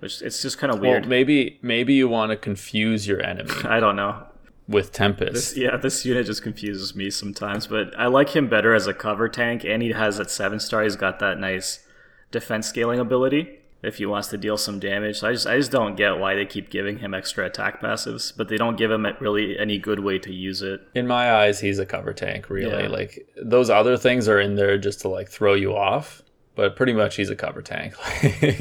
[0.03, 1.09] which it's just kind of Well, weird.
[1.09, 4.27] maybe maybe you want to confuse your enemy I don't know.
[4.69, 5.57] with Tempest.
[5.57, 9.29] Yeah, this unit just confuses me sometimes, but I like him better as a cover
[9.29, 10.83] tank, and he has that seven star.
[10.83, 11.87] He's got that nice
[12.31, 15.19] defense scaling ability if he wants to deal some damage.
[15.19, 18.33] So I just I just don't get why they keep giving him extra attack passives,
[18.37, 20.81] but they don't give him really any good way to use it.
[20.95, 22.89] in my eyes he's a cover tank really Yeah.
[22.89, 26.23] like those other things are in there just to like throw you off
[26.55, 27.95] but pretty much he's a cover tank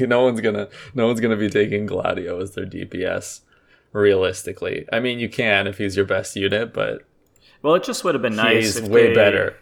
[0.00, 3.40] no one's gonna no one's gonna be taking gladio as their dps
[3.92, 4.86] realistically.
[4.92, 7.02] I mean, you can if he's your best unit, but
[7.62, 9.56] Well, it just would have been nice he's if way they, better.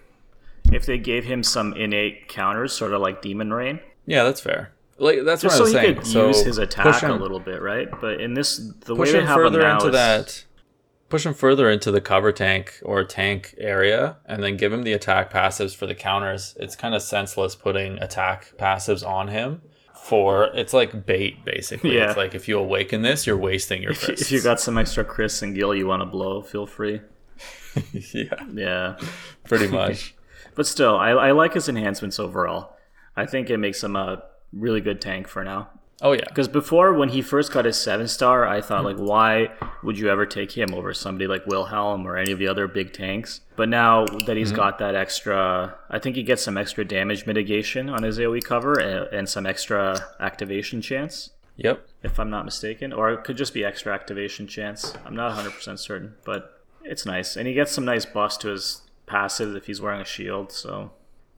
[0.72, 4.72] if they gave him some innate counters, sort of like Demon Rain, Yeah, that's fair.
[4.98, 5.94] Like that's just what so I'm he saying.
[5.96, 7.88] could so use his attack push a little bit, right?
[8.00, 10.44] But in this, the way they him have him further now into is- that.
[11.10, 14.92] Push him further into the cover tank or tank area, and then give him the
[14.94, 16.56] attack passives for the counters.
[16.58, 19.60] It's kind of senseless putting attack passives on him.
[20.02, 21.96] For it's like bait, basically.
[21.96, 22.08] Yeah.
[22.08, 25.04] It's like if you awaken this, you're wasting your If, if you got some extra
[25.04, 27.02] Chris and Gil you want to blow, feel free.
[27.92, 28.96] yeah, Yeah.
[29.44, 30.14] pretty much.
[30.56, 32.76] But still, I, I like his enhancements overall.
[33.16, 35.70] I think it makes him a really good tank for now.
[36.02, 38.86] Oh yeah, Because before, when he first got his seven star, I thought hmm.
[38.86, 39.50] like, why
[39.82, 42.92] would you ever take him over somebody like Wilhelm or any of the other big
[42.92, 43.42] tanks?
[43.56, 44.56] But now that he's hmm.
[44.56, 48.78] got that extra, I think he gets some extra damage mitigation on his AOE cover
[48.78, 51.86] and, and some extra activation chance, yep.
[52.02, 54.94] if I'm not mistaken, or it could just be extra activation chance.
[55.04, 58.82] I'm not 100% certain, but it's nice, and he gets some nice buffs to his
[59.04, 60.50] passive if he's wearing a shield.
[60.50, 60.92] So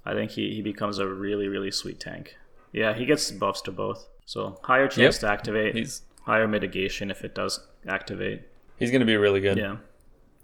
[0.07, 2.37] I think he, he becomes a really really sweet tank.
[2.73, 4.07] Yeah, he gets buffs to both.
[4.27, 5.21] So higher chance Yep.
[5.21, 8.43] to activate, He's higher mitigation if it does activate.
[8.79, 9.59] he's gonna be really good.
[9.59, 9.77] Yeah.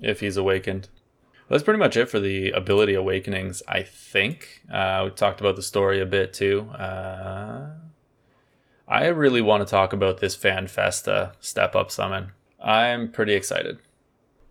[0.00, 0.88] if he's awakened.
[1.48, 4.62] That's pretty much it for the ability awakenings, I think.
[4.72, 6.68] Uh, we talked about the story a bit too.
[6.70, 7.70] Uh,
[8.86, 12.32] I really want to talk about this Fan Festa step up summon.
[12.62, 13.78] I'm pretty excited.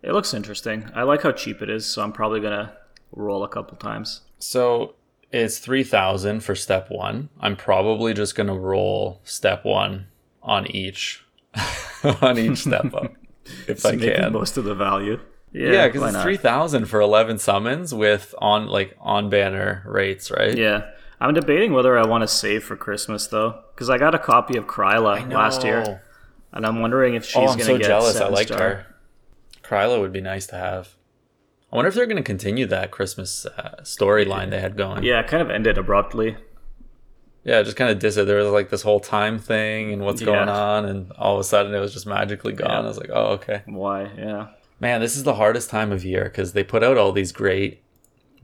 [0.02, 0.90] It looks interesting.
[0.94, 2.76] I like how cheap it is, so I'm probably gonna
[3.12, 4.22] roll a couple times.
[4.38, 4.94] So
[5.32, 7.28] it's 3000 for step one.
[7.40, 10.06] I'm probably just going to roll step one
[10.42, 11.24] on each.
[12.20, 13.12] on each step up
[13.66, 14.32] if I Making can.
[14.32, 15.18] most of the value.
[15.52, 16.22] Yeah, Yeah, because why it's not?
[16.22, 20.56] three thousand for eleven summons with on like on banner rates, right?
[20.56, 20.90] Yeah.
[21.20, 24.56] I'm debating whether I want to save for Christmas though, because I got a copy
[24.58, 26.02] of Kryla last year,
[26.52, 28.16] and I'm wondering if oh, she's Oh, gonna so get jealous.
[28.20, 28.58] I liked star.
[28.60, 28.86] her.
[29.64, 30.94] Kryla would be nice to have.
[31.72, 35.02] I wonder if they're going to continue that Christmas uh, storyline they had going.
[35.04, 36.36] Yeah, it kind of ended abruptly.
[37.44, 38.26] yeah, just kind of dis it.
[38.26, 41.44] There was like this whole time thing and what's going on, and all of a
[41.44, 42.70] sudden it was just magically gone.
[42.70, 42.78] Yeah.
[42.80, 43.62] I was like, oh, okay.
[43.66, 44.10] Why?
[44.16, 44.48] Yeah.
[44.80, 47.82] Man, this is the hardest time of year because they put out all these great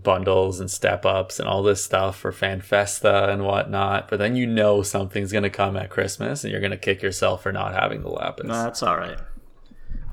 [0.02, 4.08] bundles and step ups and all this stuff for FanFesta and whatnot.
[4.08, 7.02] But then you know something's going to come at Christmas and you're going to kick
[7.02, 8.46] yourself for not having the lapis.
[8.46, 9.16] No, that's all right.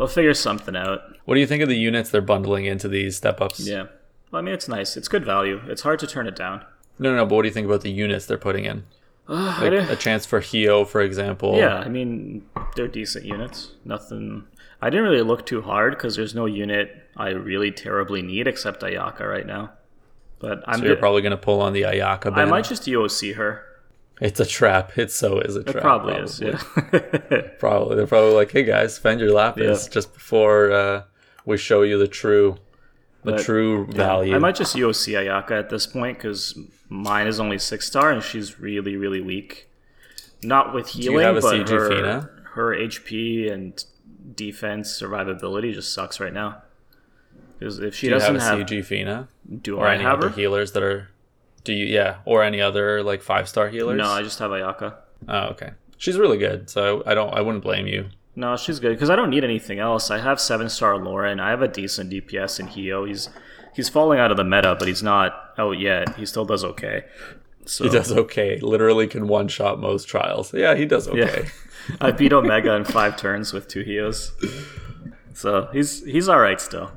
[0.01, 1.15] We'll figure something out.
[1.25, 3.59] What do you think of the units they're bundling into these step ups?
[3.59, 3.83] Yeah.
[4.31, 4.97] Well, I mean, it's nice.
[4.97, 5.61] It's good value.
[5.67, 6.65] It's hard to turn it down.
[6.97, 8.83] No, no, no, but what do you think about the units they're putting in?
[9.29, 11.55] Uh, I Like a chance for Hyou, for example.
[11.55, 12.43] yeah, I mean,
[12.75, 13.73] they're decent units.
[13.85, 14.45] Nothing.
[14.81, 18.81] I didn't really look too hard because there's no unit I really terribly need except
[18.81, 19.69] Ayaka right now.
[20.39, 20.79] But I'm.
[20.79, 22.47] So you're good- probably going to pull on the Ayaka I banner.
[22.47, 23.65] might just UOC her.
[24.21, 24.97] It's a trap.
[24.97, 25.75] It so is a trap.
[25.77, 26.39] It probably, is.
[26.39, 26.61] Yeah.
[27.59, 27.95] Probably.
[27.95, 29.91] They're probably like, hey guys, spend your lapis Yeah.
[29.93, 31.03] just before uh,
[31.45, 32.57] we show you the true,
[33.23, 34.35] the But, true value.
[34.35, 36.57] I might just UOC Ayaka at this point because
[36.87, 39.67] mine is only six star and she's really really weak.
[40.43, 42.29] Not with healing, but CG her Fina?
[42.53, 43.83] her HP and
[44.35, 46.61] defense survivability just sucks right now.
[47.57, 49.29] Because if she do you have doesn't a have, CG Fina
[49.61, 50.35] do or I any have other her?
[50.35, 51.09] healers that are?
[51.63, 51.85] Do you?
[51.85, 53.97] Yeah, or any other like five star healers?
[53.97, 54.95] No, I just have Ayaka.
[55.27, 55.71] Oh, okay.
[55.97, 57.33] She's really good, so I don't.
[57.33, 58.09] I wouldn't blame you.
[58.35, 60.09] No, she's good because I don't need anything else.
[60.09, 61.39] I have seven star Lauren.
[61.39, 63.07] I have a decent DPS in Hyou.
[63.07, 63.29] He's
[63.75, 66.15] he's falling out of the meta, but he's not out yet.
[66.15, 67.05] He still does okay.
[67.65, 68.57] So He does okay.
[68.59, 70.53] Literally can one shot most trials.
[70.53, 71.43] Yeah, he does okay.
[71.43, 71.95] Yeah.
[72.01, 74.31] I beat Omega in five turns with two Hyous.
[75.33, 76.91] So he's he's all right still.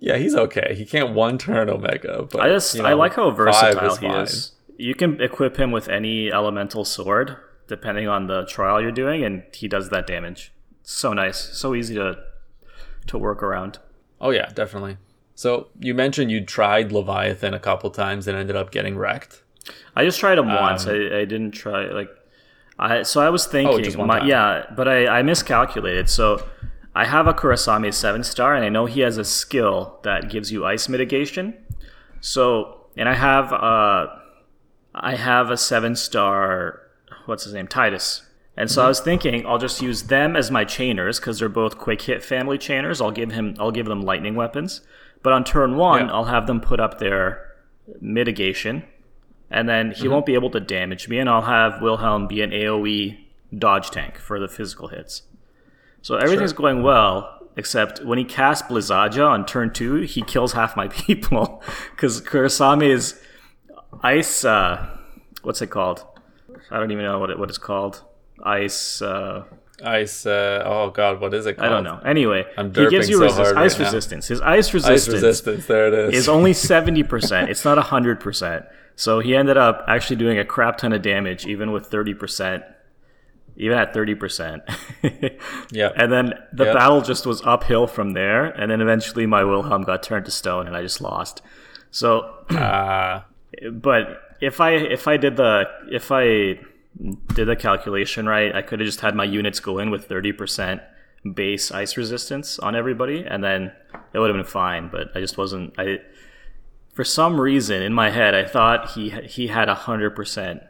[0.00, 0.74] Yeah, he's okay.
[0.76, 4.20] He can't one turn Omega, but I just you I like how versatile he fine.
[4.22, 4.52] is.
[4.76, 9.42] You can equip him with any elemental sword depending on the trial you're doing, and
[9.52, 10.52] he does that damage.
[10.82, 12.18] So nice, so easy to
[13.06, 13.78] to work around.
[14.20, 14.96] Oh yeah, definitely.
[15.34, 19.42] So you mentioned you tried Leviathan a couple times and ended up getting wrecked.
[19.94, 20.86] I just tried him once.
[20.86, 22.10] Um, I, I didn't try like
[22.78, 26.08] I so I was thinking just one my, yeah, but I, I miscalculated.
[26.08, 26.46] So
[27.02, 30.50] I have a Kurasame seven star and I know he has a skill that gives
[30.52, 31.54] you ice mitigation.
[32.20, 34.06] So and I have uh
[34.94, 36.80] I have a seven star
[37.26, 37.68] what's his name?
[37.68, 38.22] Titus.
[38.56, 38.74] And Mm-hmm.
[38.74, 42.02] so I was thinking I'll just use them as my chainers because they're both quick
[42.02, 43.00] hit family chainers.
[43.00, 44.80] I'll give him I'll give them lightning weapons.
[45.22, 46.12] But on turn one, Yeah.
[46.14, 47.24] I'll have them put up their
[48.00, 48.84] mitigation
[49.50, 50.02] and then Mm-hmm.
[50.02, 53.18] he won't be able to damage me, and I'll have Wilhelm be an AoE
[53.56, 55.22] dodge tank for the physical hits.
[56.02, 60.76] So everything's going well, except when he casts Blizzaja on turn two, he kills half
[60.76, 63.20] my people because Kurasame is
[64.02, 64.44] ice.
[64.44, 64.86] Uh,
[65.42, 66.04] what's it called?
[66.70, 68.02] I don't even know what it, what it's called.
[68.44, 69.02] Ice.
[69.02, 69.44] Uh,
[69.84, 70.26] Ice.
[70.26, 71.54] Uh, oh God, what is it?
[71.54, 71.66] Called?
[71.66, 72.00] I don't know.
[72.04, 74.26] Anyway, he gives you so resist- hard right ice resistance.
[74.26, 75.66] His ice resistance, Ice resistance, resistance.
[75.66, 76.22] There it is.
[76.22, 77.48] is only 70%.
[77.48, 78.66] It's not 100%.
[78.96, 82.64] So he ended up actually doing a crap ton of damage, even with 30%,
[83.58, 84.62] even at 30%.
[85.72, 85.90] yeah.
[85.96, 86.74] and then the Yep.
[86.74, 88.44] battle just was uphill from there.
[88.46, 91.42] And then eventually my Wilhelm got turned to stone and I just lost.
[91.90, 93.26] So, Ah.
[93.72, 96.60] but if I, if I did the, if I
[97.34, 100.80] did the calculation right, I could have just had my units go in with 30%
[101.34, 103.72] base ice resistance on everybody and then
[104.12, 104.88] it would have been fine.
[104.88, 105.98] But I just wasn't, I,
[106.94, 110.62] for some reason in my head, I thought he he had a hundred percent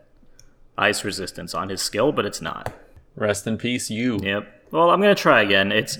[0.78, 2.72] ice resistance on his skill, but it's not.
[3.16, 4.18] rest in peace, you.
[4.22, 4.70] Yep.
[4.70, 5.72] Well, I'm gonna try again.
[5.72, 5.98] It's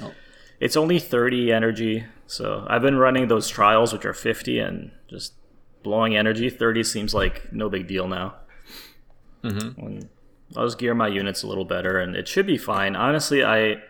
[0.60, 5.34] it's only thirty energy, so I've been running those trials which are fifty and just
[5.82, 6.50] blowing energy.
[6.50, 8.36] Thirty seems like no big deal now.
[9.42, 10.00] Mm-hmm.
[10.56, 12.96] I'll just gear my units a little better, and it should be fine.
[12.96, 13.82] Honestly, I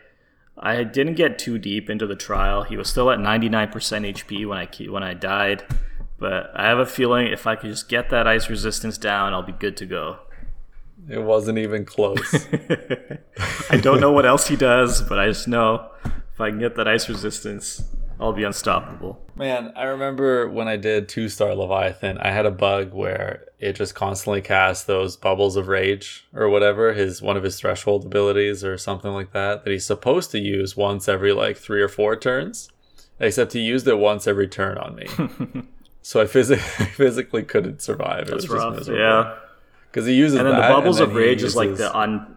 [0.57, 2.63] I didn't get too deep into the trial.
[2.65, 5.65] He was still at 99% HP when I when I died,
[6.19, 9.43] but I have a feeling if I could just get that ice resistance down, I'll
[9.43, 10.19] be good to go.
[11.09, 12.47] It wasn't even close.
[13.71, 15.91] I don't know what else he does, but I just know
[16.35, 17.83] if I can get that ice resistance,
[18.21, 19.21] I'll be unstoppable.
[19.37, 23.75] Man, I remember when I did two star Leviathan, I had a bug where it
[23.75, 28.65] just constantly cast those bubbles of rage or whatever, his one of his threshold abilities
[28.65, 32.17] or something like that, that he's supposed to use once every like three or four
[32.17, 32.69] turns.
[33.21, 35.07] Except he used it once every turn on me.
[36.03, 38.29] so I, phys- I physically couldn't survive.
[38.29, 38.75] It That's was just rough.
[38.77, 39.01] miserable.
[39.01, 39.35] Yeah.
[39.91, 41.95] Because he uses And then the bubbles and of then he rage is like the
[41.97, 42.37] un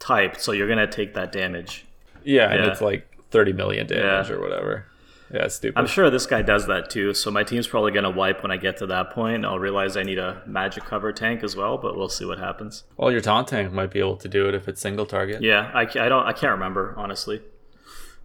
[0.00, 1.86] untyped, so you're gonna take that damage.
[2.24, 2.70] Yeah, and yeah.
[2.70, 4.34] it's like 30 million damage Yeah.
[4.34, 4.86] or whatever.
[5.32, 5.78] Yeah, stupid.
[5.78, 8.56] I'm sure this guy does that too, so my team's probably gonna wipe when I
[8.56, 9.44] get to that point.
[9.44, 12.84] I'll realize I need a magic cover tank as well, but we'll see what happens.
[12.96, 15.40] well, your taunt tank might be able to do it if it's single target.
[15.42, 17.42] Yeah, I, I don't I can't remember honestly.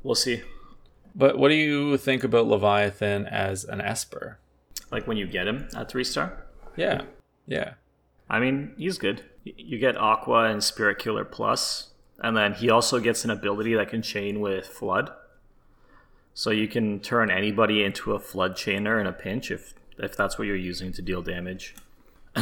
[0.03, 0.41] We'll see.
[1.15, 4.39] But what do you think about Leviathan as an Esper?
[4.91, 6.45] Like when you get him at three star.
[6.75, 7.03] Yeah,
[7.47, 7.73] yeah.
[8.29, 9.23] I mean, he's good.
[9.43, 13.89] You get Aqua and Spirit Killer Plus, and then he also gets an ability that
[13.89, 15.11] can chain with Flood.
[16.33, 20.37] So you can turn anybody into a Flood chainer in a pinch if if that's
[20.37, 21.75] what you're using to deal damage.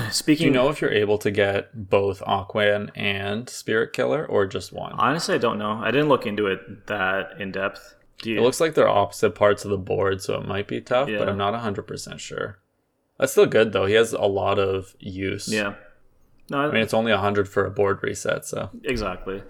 [0.09, 4.47] Speaking, Do you know if you're able to get both Aquan and Spirit Killer or
[4.47, 4.93] just one?
[4.93, 5.73] honestly, I don't know.
[5.83, 7.95] I didn't look into it that in depth.
[8.23, 10.81] Do you, It looks like they're opposite parts of the board, so it might be
[10.81, 11.19] tough, Yeah.
[11.19, 12.57] but I'm not 100% sure.
[13.23, 13.85] That's still good, though.
[13.85, 15.47] He has a lot of use.
[15.47, 15.75] yeah.
[16.49, 18.69] No, I mean, it's only 100 for a board reset, so.
[18.83, 19.41] Exactly.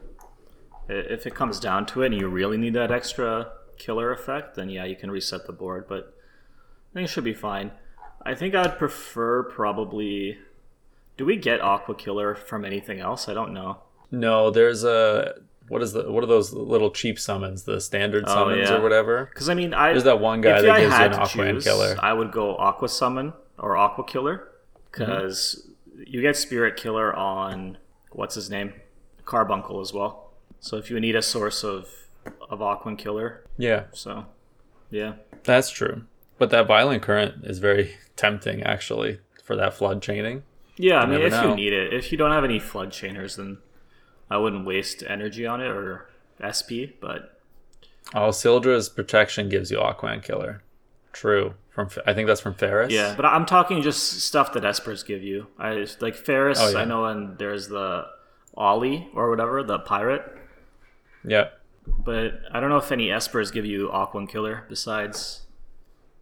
[0.87, 4.69] If it comes down to it and you really need that extra killer effect, then
[4.69, 6.15] yeah, you can reset the board, but
[6.91, 7.71] I think it should be fine.
[8.23, 10.37] I think I'd prefer probably.
[11.17, 13.27] Do we get Aqua Killer from anything else?
[13.27, 13.79] I don't know.
[14.11, 15.33] No, there's a.
[15.67, 18.75] What is the what are those little cheap summons, the standard Oh, summons yeah.
[18.75, 19.25] or whatever?
[19.33, 21.57] Because I mean, I There's that one guy that I gives you an Aqua and
[21.57, 21.95] choose, Killer.
[21.99, 24.49] I would go Aqua Summon or Aqua Killer
[24.91, 25.67] because
[26.05, 27.77] you get Spirit Killer on
[28.11, 28.73] what's his name,
[29.25, 30.31] Carbuncle as well.
[30.59, 31.89] So if you need a source of
[32.49, 34.25] of Aqua Killer, Yeah, so
[34.89, 35.13] yeah.
[35.43, 36.03] that's true.
[36.37, 40.43] But that violent current is very tempting, actually, for that flood chaining.
[40.77, 41.49] Yeah, I mean, if know.
[41.49, 43.57] you need it, if you don't have any flood chainers, then
[44.29, 46.09] I wouldn't waste energy on it or
[46.41, 46.95] SP.
[46.99, 47.37] But
[48.15, 50.62] Oh, Sildra's protection gives you Aquan Killer.
[51.13, 51.53] True.
[51.69, 52.91] From I think that's from Ferris.
[52.91, 55.47] yeah, but I'm talking just stuff that Espers give you.
[55.57, 56.59] I like Ferris.
[56.61, 56.79] Oh, yeah.
[56.79, 58.05] I know, and there's the
[58.55, 60.23] Ollie or whatever, the pirate.
[61.25, 61.49] Yeah.
[61.87, 65.41] But I don't know if any Espers give you Aquan Killer besides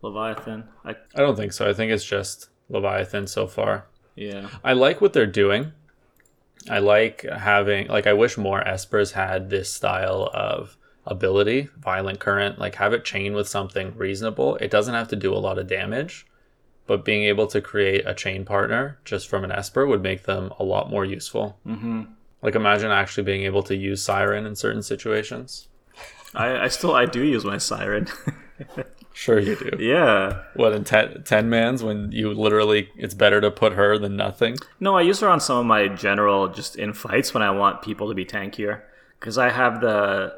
[0.02, 0.70] Leviathan.
[0.86, 1.70] I I don't think so.
[1.70, 3.88] I think it's just Leviathan so far.
[4.16, 4.48] yeah.
[4.64, 5.74] I like what they're doing.
[6.70, 12.60] I like having like I wish more Espers had this style of ability, violent current,
[12.60, 14.56] like have it chain with something reasonable.
[14.58, 16.26] It doesn't have to do a lot of damage,
[16.88, 20.54] but being able to create a chain partner just from an Esper would make them
[20.60, 21.58] a lot more useful.
[21.66, 22.04] Mm-hmm.
[22.42, 25.68] Like imagine actually being able to use Siren in certain situations.
[26.34, 28.08] I, I still I do use my siren.
[29.14, 29.78] Sure you do.
[29.80, 30.44] yeah.
[30.56, 34.58] What in ten, 10 mans when you literally it's better to put her than nothing?
[34.80, 37.82] No, I use her on some of my general just in fights when I want
[37.82, 38.82] people to be tankier.
[39.20, 40.34] Because I have the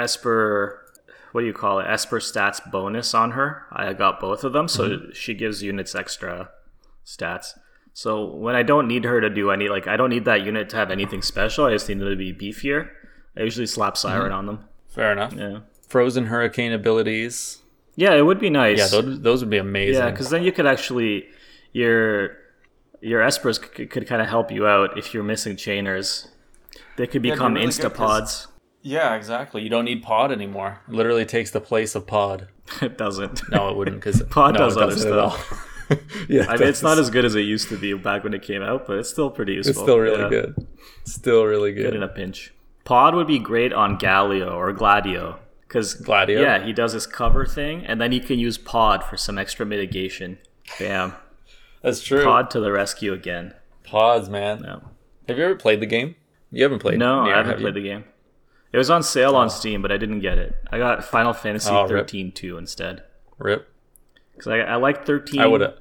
[0.00, 0.84] Esper,
[1.32, 1.86] what do you call it?
[1.88, 3.66] Esper stats bonus on her.
[3.70, 5.12] I got both of them, so mm-hmm.
[5.12, 6.50] she gives units extra
[7.04, 7.58] stats.
[7.92, 10.68] So when I don't need her to do any, like, I don't need that unit
[10.70, 12.88] to have anything special, I just need them to be beefier.
[13.36, 14.34] I usually slap Siren mm-hmm.
[14.34, 14.64] on them.
[14.88, 15.32] Fair enough.
[15.32, 15.60] Yeah.
[15.88, 17.58] Frozen Hurricane abilities.
[17.96, 18.78] Yeah, it would be nice.
[18.78, 20.02] Yeah, those, those would be amazing.
[20.02, 21.26] Yeah, because then you could actually
[21.72, 22.38] your
[23.00, 26.28] your espers could, could kind of help you out if you're missing chainers.
[26.96, 28.46] They could become really good 'cause- instapods.
[28.82, 29.62] Yeah, exactly.
[29.62, 30.80] You don't need pod anymore.
[30.88, 32.48] It literally takes the place of pod.
[32.82, 33.42] it doesn't.
[33.50, 35.36] No, it wouldn't because Pod no, does other all.
[36.28, 38.42] yeah, I mean, it's not as good as it used to be back when it
[38.42, 39.70] came out, but it's still pretty useful.
[39.70, 40.28] It's still really Yeah.
[40.28, 40.66] good.
[41.04, 42.52] Still really Good Good in a pinch.
[42.84, 45.38] Pod would be great on Galio or Gladio.
[45.66, 46.40] Because Gladio?
[46.40, 49.64] yeah, he does his cover thing, and then he can use Pod for some extra
[49.66, 50.38] mitigation.
[50.78, 51.14] Bam,
[51.82, 52.24] That's true.
[52.24, 53.54] Pod to the rescue again.
[53.84, 54.62] Pods, man.
[54.62, 54.82] No,
[55.28, 56.14] Have you ever played the game?
[56.52, 56.98] You haven't played.
[56.98, 57.64] no, Nier, I haven't have you?
[57.64, 58.04] played the game.
[58.72, 59.48] It was on sale on oh.
[59.48, 60.54] Steam, but I didn't get it.
[60.70, 62.06] I got Final Fantasy Oh, rip.
[62.06, 63.02] 2 instead.
[63.38, 63.68] Rip.
[64.32, 65.40] Because I, I like 13.
[65.40, 65.74] I would.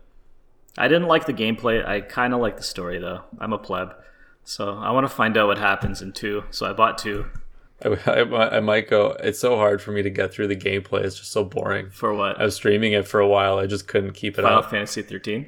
[0.77, 1.85] I didn't like the gameplay.
[1.85, 3.23] I kind of like the story though.
[3.39, 3.95] I'm a pleb,
[4.43, 6.43] so I want to find out what happens in two.
[6.51, 7.25] So I bought two
[7.83, 9.15] I, I, I might go.
[9.19, 11.03] It's so hard for me to get through the gameplay.
[11.03, 11.89] It's just so boring.
[11.91, 12.39] for what?
[12.39, 13.57] I was streaming it for a while.
[13.57, 14.49] I just couldn't keep it up.
[14.49, 14.69] Final up.
[14.69, 15.47] Fantasy 13.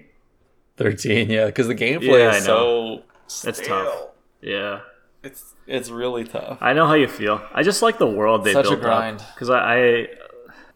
[0.78, 3.04] Thirteen, yeah, because the gameplay Yeah, is so.
[3.44, 4.08] It's tough.
[4.42, 4.80] Yeah,
[5.24, 6.58] It's it's really tough.
[6.62, 7.42] I know how you feel.
[7.54, 8.66] I just like the world they built.
[8.66, 9.22] Such a grind.
[9.22, 10.08] up because I, I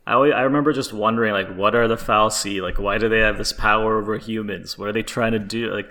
[0.08, 3.20] I always, I remember just wondering like what are the fal'Cie like why do they
[3.20, 4.78] have this power over humans?
[4.78, 5.74] What are they trying to do?
[5.74, 5.88] Like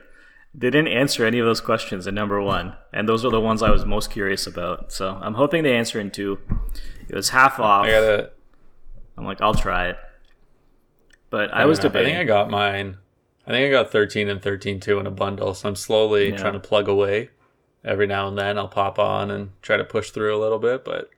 [0.55, 3.61] they didn't answer any of those questions in number one, and those are the ones
[3.61, 4.93] I was most curious about.
[4.93, 6.39] So I'm hoping they answer in two.
[7.09, 7.87] It was half off.
[7.87, 8.31] I gotta.
[9.19, 9.97] I'm like I'll try it,
[11.31, 12.01] but I, was don't know.
[12.01, 12.99] I think I got mine.
[13.47, 15.55] I think I got thirteen and thirteen two in a bundle.
[15.55, 16.37] So I'm slowly Yeah.
[16.37, 17.31] trying to plug away.
[17.85, 20.85] Every now and then I'll pop on and try to push through a little bit,
[20.85, 21.11] but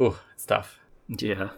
[0.00, 0.78] ooh, it's tough.
[1.08, 1.50] Yeah,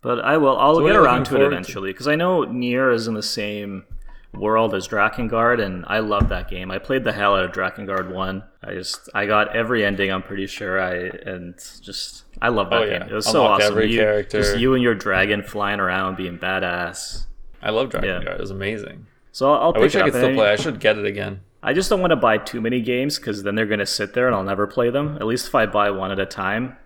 [0.00, 0.56] but I will.
[0.58, 3.84] I'll So get around to it eventually because I know Nier is in the same
[4.32, 6.70] world as Drakengard, and I love that game.
[6.70, 8.44] I played the hell out of Drakengard one.
[8.64, 10.10] I just I got every ending.
[10.10, 12.98] I'm pretty sure I and just I love that Oh, yeah.
[13.00, 13.08] game.
[13.10, 13.72] It was so awesome.
[13.72, 14.40] every you, character.
[14.40, 17.26] just you and your dragon flying around being badass.
[17.62, 18.32] I love Dragon Yeah.
[18.32, 19.06] It was amazing.
[19.32, 20.50] So I'll, I'll I wish I could still play.
[20.50, 21.42] I should get it again.
[21.62, 24.14] I just don't want to buy too many games because then they're going to sit
[24.14, 25.16] there and I'll never play them.
[25.16, 26.76] At least if I buy one at a time,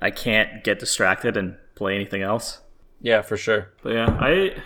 [0.00, 2.60] I can't get distracted and play anything else.
[3.00, 3.72] Yeah, for sure.
[3.82, 4.56] But yeah, I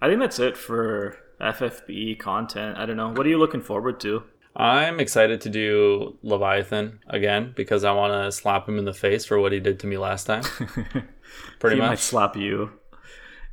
[0.00, 2.78] I think that's it for FFB content.
[2.78, 3.10] I don't know.
[3.10, 4.22] What are you looking forward to?
[4.54, 9.24] I'm excited to do Leviathan again because I want to slap him in the face
[9.24, 10.42] for what he did to me last time.
[11.58, 12.00] Pretty he might much.
[12.00, 12.70] slap you.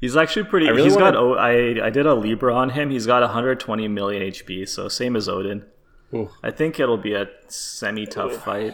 [0.01, 0.67] He's actually pretty.
[0.67, 1.15] I really he's wanna- got.
[1.15, 2.89] O- I I did a Libra on him.
[2.89, 5.65] He's got 120 million HP, so same as Odin.
[6.13, 6.29] Ooh.
[6.41, 8.73] I think it'll be a semi tough fight.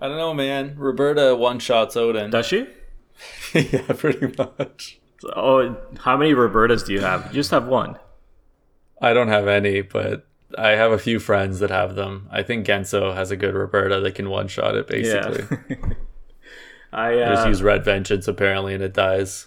[0.00, 0.74] I don't know, man.
[0.76, 2.30] Roberta one shots Odin.
[2.30, 2.66] Does she?
[3.54, 4.98] yeah, pretty much.
[5.36, 7.26] Oh, how many Robertas do you have?
[7.26, 7.98] You just have one.
[9.02, 10.26] I don't have any, but
[10.58, 12.28] I have a few friends that have them.
[12.30, 15.58] I think Genso has a good Roberta that can one shot it basically.
[15.68, 15.76] Yeah.
[16.92, 19.46] I I just uh, use Red Vengeance apparently and it dies.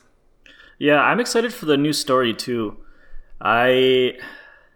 [0.80, 2.78] Yeah, I'm excited for the new story too.
[3.40, 4.18] I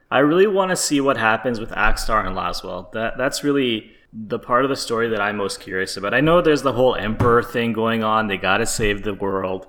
[0.10, 2.92] I really want to see what happens with Axstar and Lasswell.
[2.92, 6.14] That that's really the part of the story that I'm most curious about.
[6.14, 8.28] I know there's the whole emperor thing going on.
[8.28, 9.68] They got to save the world.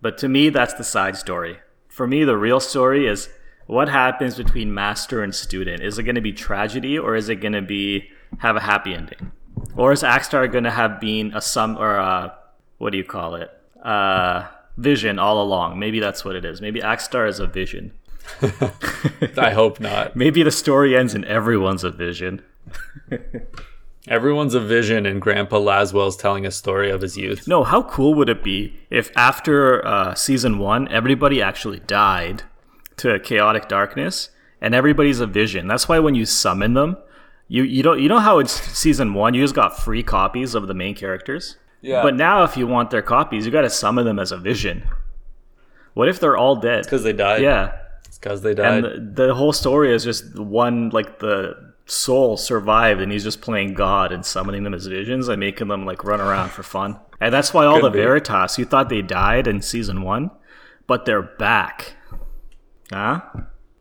[0.00, 1.58] But to me that's the side story.
[1.88, 3.28] For me the real story is
[3.66, 5.82] what happens between master and student.
[5.82, 8.94] Is it going to be tragedy or is it going to be have a happy
[8.94, 9.32] ending?
[9.76, 12.34] Or is Axstar going to have been a sum or a
[12.78, 13.50] what do you call it?
[13.82, 15.78] Uh vision all along.
[15.78, 16.60] Maybe that's what it is.
[16.60, 17.92] Maybe Axstar is a vision.
[19.36, 20.16] I hope not.
[20.24, 22.42] Maybe the story ends and everyone's a vision.
[24.06, 27.48] Everyone's a vision and Grandpa Lasswell's telling a story of his youth.
[27.48, 32.42] No, how cool would it be if after uh, season one, everybody actually died
[32.98, 34.28] to chaotic darkness
[34.60, 35.66] and everybody's a vision?
[35.68, 36.98] That's why when you summon them,
[37.48, 40.54] you, you don't you know how in s- season one you just got free copies
[40.54, 41.56] of the main characters?
[41.84, 42.02] Yeah.
[42.02, 44.84] But now if you want their copies, you gotta summon them as a vision.
[45.92, 46.84] What if they're all dead?
[46.84, 47.42] Because they died.
[47.42, 47.76] Yeah.
[48.06, 48.84] It's because they died.
[48.84, 53.42] and the, the whole story is just one like the soul survived and he's just
[53.42, 56.98] playing god and summoning them as visions and making them like run around for fun
[57.20, 57.98] and that's why all Could the be.
[57.98, 60.30] veritas you thought they died in season one
[60.86, 61.92] but they're back
[62.90, 63.20] huh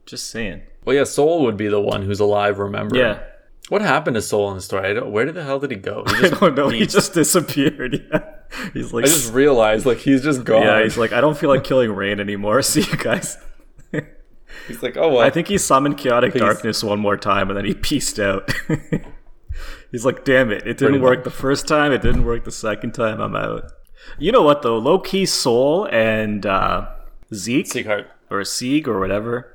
[0.06, 2.98] just saying well, yeah, Sol would be the one who's alive, remember?
[2.98, 3.24] yeah
[3.70, 4.90] What happened to Sol in the story?
[4.90, 6.04] I don't, where the hell did he go?
[6.08, 8.26] He i just, don't know he just disappeared yeah
[8.74, 10.64] he's like I just realized, like, he's just gone.
[10.64, 13.38] yeah he's like i don't feel like killing rain anymore see you guys
[14.68, 15.20] He's like, oh, well.
[15.20, 16.42] I think he summoned chaotic Peace.
[16.42, 18.54] darkness one more time and then he pieced out.
[19.92, 21.24] He's like, damn it, it didn't work much.
[21.26, 23.72] the first time, it didn't work the second time, I'm out.
[24.18, 24.78] You know what though?
[24.78, 26.88] Low key Sol and uh,
[27.34, 27.88] Zeke
[28.30, 29.54] or Sieg or whatever.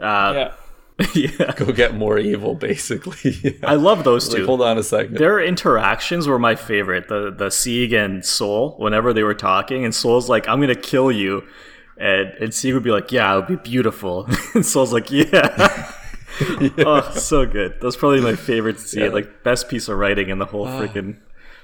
[0.00, 0.52] Uh, Yeah.
[1.14, 1.52] yeah.
[1.56, 3.36] Go get more evil, basically.
[3.42, 3.52] Yeah.
[3.62, 4.46] I love those Like, two.
[4.46, 5.16] hold on a second.
[5.16, 7.08] Their interactions were my favorite.
[7.08, 11.10] The the Sieg and Sol, whenever they were talking, and Sol's like, "I'm gonna kill
[11.12, 11.44] you,"
[11.96, 15.92] and and Sieg would be like, "Yeah, it would be beautiful," and Sol's like, "Yeah."
[16.78, 17.76] Oh, so good.
[17.80, 19.00] That's probably my favorite to see.
[19.00, 19.08] Yeah.
[19.08, 20.80] Like best piece of writing in the whole ah.
[20.80, 21.18] freaking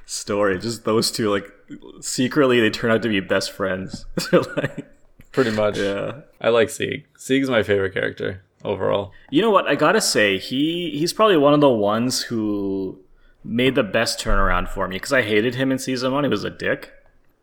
[0.07, 0.59] story.
[0.59, 1.51] Just those two, like
[2.01, 4.07] secretly they turn out to be best friends.
[4.33, 4.87] Like,
[5.33, 5.77] Pretty much.
[5.79, 6.21] yeah.
[6.41, 7.07] I like Sieg.
[7.19, 9.13] Sieg's my favorite character overall.
[9.31, 9.67] You know what?
[9.67, 12.99] I gotta say, he he's probably one of the ones who
[13.45, 16.25] made the best turnaround for me because I hated him in season one.
[16.25, 16.93] He was a dick.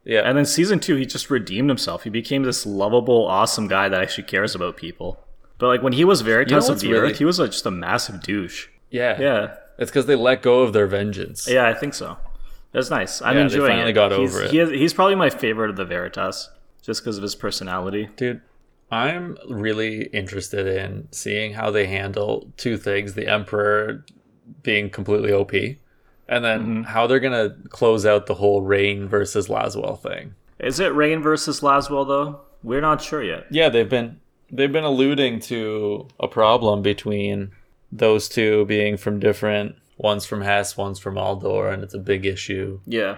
[0.05, 0.19] Yeah.
[0.21, 2.03] And then season two, he just redeemed himself.
[2.03, 5.17] He became this lovable, awesome guy that actually cares about people.
[5.59, 7.65] But like when he was Veritas of what's the really- Earth, he was uh, just
[7.65, 8.67] a massive douche.
[8.89, 9.17] yeah.
[9.21, 11.47] Yeah, It's because they let go of their vengeance.
[11.49, 12.17] yeah, I think so.
[12.73, 13.21] That's nice.
[13.21, 13.93] I'm Yeah, they enjoying finally it.
[13.93, 14.51] got he's, over it.
[14.51, 16.49] He is, he's probably my favorite of the Veritas,
[16.81, 18.09] just because of his personality.
[18.17, 18.41] Dude,
[18.93, 24.05] I'm really interested in seeing how they handle two things the Emperor
[24.61, 26.81] being completely OP, and then Mm-hmm.
[26.83, 30.35] how they're going to close out the whole Rain versus Lasswell thing.
[30.59, 32.41] Is it Rain versus Lasswell though?
[32.63, 33.45] We're not sure yet.
[33.49, 34.19] Yeah, they've been
[34.51, 37.51] they've been alluding to a problem between
[37.91, 42.25] those two being from different one's from Hess, one's from Aldore, and it's a big
[42.25, 42.79] issue.
[42.85, 43.17] Yeah,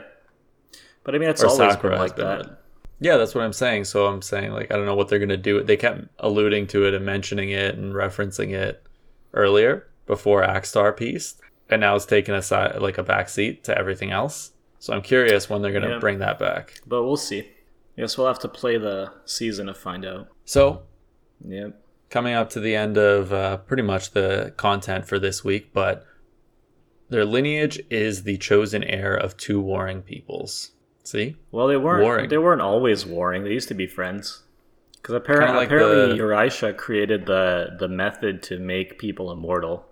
[1.03, 2.59] but I mean, it's Or always Sakura been like that.
[2.99, 3.85] Yeah, that's what I'm saying.
[3.85, 5.61] So I'm saying like I don't know what they're gonna do.
[5.63, 8.83] They kept alluding to it and mentioning it and referencing it
[9.33, 11.35] earlier before Axstar piece,
[11.69, 14.51] and now it's taken a side like a backseat to everything else.
[14.79, 15.99] So I'm curious when they're gonna Yeah.
[15.99, 16.79] bring that back.
[16.87, 17.39] But we'll see.
[17.97, 20.27] I guess we'll have to play the season to find out.
[20.45, 20.83] So
[21.45, 21.81] Yep.
[22.09, 26.05] coming up to the end of uh, pretty much the content for this week, but
[27.09, 30.71] their lineage is the chosen heir of two warring peoples.
[31.05, 32.03] See, Well, they weren't.
[32.03, 32.29] Warring.
[32.29, 33.43] They weren't always warring.
[33.43, 34.43] They used to be friends.
[34.97, 36.15] Because apparently, like apparently, the-
[36.73, 39.85] created the the method to make people immortal,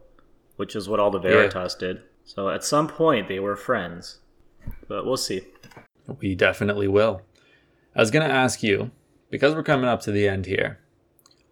[0.56, 2.02] which is what all the Veritas did.
[2.26, 4.20] So at some point, they were friends.
[4.88, 5.42] But we'll see.
[6.20, 7.22] we definitely will.
[7.96, 8.90] I was gonna ask you
[9.30, 10.80] because we're coming up to the end here.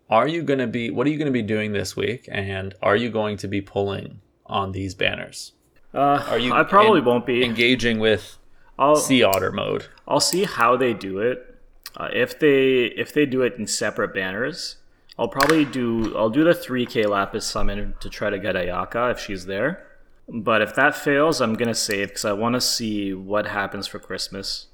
[0.09, 0.89] Are you gonna be?
[0.89, 2.28] What are you gonna be doing this week?
[2.32, 5.53] And are you going to be pulling on these banners?
[5.93, 7.43] Uh, Are you I probably en- won't be.
[7.45, 8.38] engaging with
[8.82, 9.86] I'll Sea Otter mode?
[10.07, 11.55] I'll see how they do it.
[11.95, 14.77] Uh, if they if they do it in separate banners,
[15.19, 19.19] I'll probably do I'll do the 3k lapis summon to try to get Ayaka if
[19.19, 19.86] she's there.
[20.27, 23.99] But if that fails, I'm gonna save because I want to see what happens for
[23.99, 24.67] Christmas,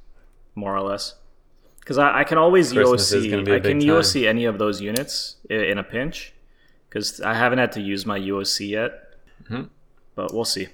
[0.55, 1.15] more or less.
[1.79, 3.89] Because I, I can always Christmas UOC be a I can time.
[3.89, 6.33] UOC any of those units i- in a pinch.
[6.89, 8.91] Because I haven't had to use my UOC yet.
[9.43, 9.63] Mm-hmm.
[10.15, 10.67] But we'll see.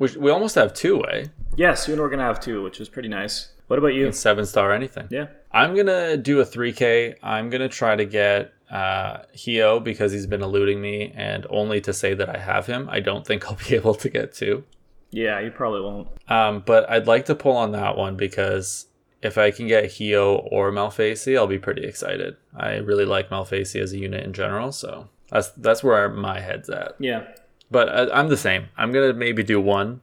[0.00, 1.26] Which we almost have two, eh?
[1.56, 3.52] Yeah, soon we're gonna have two, which is pretty nice.
[3.66, 4.10] What about you?
[4.12, 5.08] Seven star anything.
[5.10, 5.26] Yeah.
[5.52, 7.16] I'm gonna do a 3K.
[7.22, 11.92] I'm gonna try to get uh, Hyou because he's been eluding me, and only to
[11.92, 12.88] say that I have him.
[12.90, 14.64] I don't think I'll be able to get two.
[15.10, 16.08] Yeah, you probably won't.
[16.28, 18.86] Um, but I'd like to pull on that one because
[19.20, 22.38] if I can get Hyou or Malphasie, I'll be pretty excited.
[22.56, 26.70] I really like Malphasie as a unit in general, so that's that's where my head's
[26.70, 26.94] at.
[26.98, 27.26] Yeah.
[27.70, 28.66] But I, I'm the same.
[28.76, 30.00] I'm gonna maybe do one,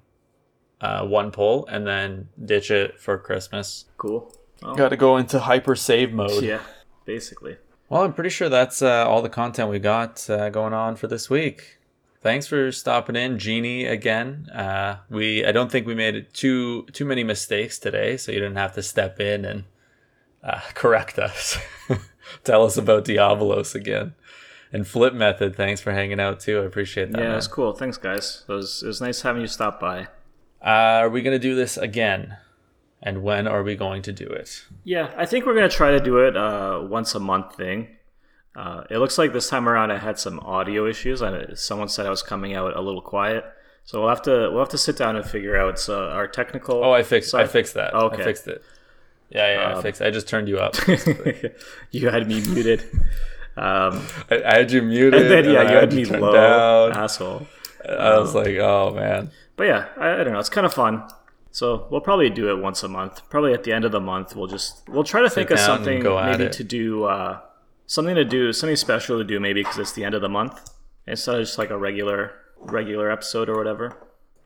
[0.81, 3.85] uh, one pull, and then ditch it for Christmas.
[3.97, 4.33] Cool.
[4.61, 6.43] Well, Got to go into hyper save mode.
[6.43, 6.61] yeah,
[7.05, 7.57] basically.
[7.89, 11.07] Well, I'm pretty sure that's uh, all the content we got uh, going on for
[11.07, 11.77] this week.
[12.21, 13.85] Thanks for stopping in, Jeannie.
[13.85, 18.39] Again, uh, we I don't think we made too too many mistakes today, so you
[18.39, 19.63] didn't have to step in and
[20.43, 21.57] uh, correct us.
[22.43, 24.15] Tell us about Diabolos again,
[24.77, 25.55] and Flip Method.
[25.55, 26.61] Thanks for hanging out too.
[26.61, 27.19] I appreciate that.
[27.19, 27.37] Yeah, man.
[27.37, 27.73] it's cool.
[27.73, 28.45] Thanks, guys.
[28.47, 30.07] It was, it was nice having you stop by.
[30.63, 32.37] Uh, are we gonna do this again?
[33.01, 34.65] And when are we going to do it?
[34.83, 37.89] Yeah, I think we're gonna try to do it uh, once a month thing.
[38.55, 41.21] Uh, it looks like this time around I had some audio issues.
[41.21, 43.45] and someone said I was coming out a little quiet,
[43.83, 46.83] so we'll have to we'll have to sit down and figure out so our technical.
[46.83, 47.35] Oh, I fixed.
[47.35, 47.93] I fixed that.
[47.93, 48.21] Okay.
[48.21, 48.63] I fixed it.
[49.29, 50.01] Yeah, yeah, I Um, fixed.
[50.01, 50.75] I just turned you up.
[51.91, 52.83] you had me muted.
[53.57, 55.21] Um, I, I had you muted.
[55.21, 57.03] and then yeah, and you had you me low, down.
[57.03, 57.47] asshole.
[57.87, 59.31] I was like, oh man.
[59.55, 60.39] But yeah, I, I don't know.
[60.39, 61.03] It's kind of fun.
[61.51, 63.27] So we'll probably do it once a month.
[63.29, 66.03] Probably at the end of the month, we'll just we'll try to think of something
[66.03, 67.39] maybe to do uh,
[67.87, 70.69] something to do something special to do maybe because it's the end of the month
[71.07, 73.97] instead of just like a regular regular episode or whatever.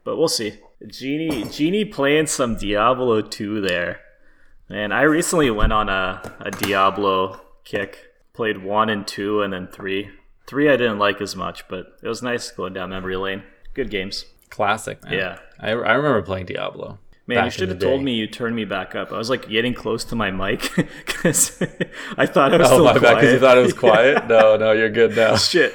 [0.04, 0.60] But we'll see.
[0.88, 4.00] Genie Genie playing some Diablo 2 there.
[4.70, 8.11] And I recently went on a, a Diablo kick.
[8.34, 10.10] Played one and two and then three.
[10.48, 13.44] Three I didn't like as much, but it was nice going down memory lane.
[13.74, 14.26] Good games.
[14.50, 15.14] Classic, man.
[15.14, 15.40] Yeah.
[15.60, 17.00] I, I remember playing Diablo.
[17.28, 19.14] Man, you should have told me you turned me back up.
[19.14, 20.70] I was like getting close to my mic
[21.06, 21.62] because
[22.18, 24.28] I thought I was Oh, still my bad, because you thought it was quiet?
[24.28, 25.36] No, no, you're good now.
[25.38, 25.72] Shit.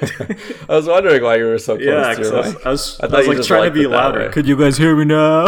[0.69, 2.65] I was wondering why you were so close yeah, to your I was, mic.
[2.65, 4.29] I was, I I was like trying to be louder.
[4.29, 5.47] Could you guys hear me now?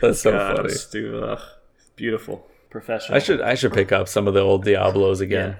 [0.00, 0.74] That's so God, funny.
[0.92, 1.40] too, ugh,
[1.96, 3.14] beautiful, professional.
[3.16, 5.56] I should I should pick up some of the old Diablos again.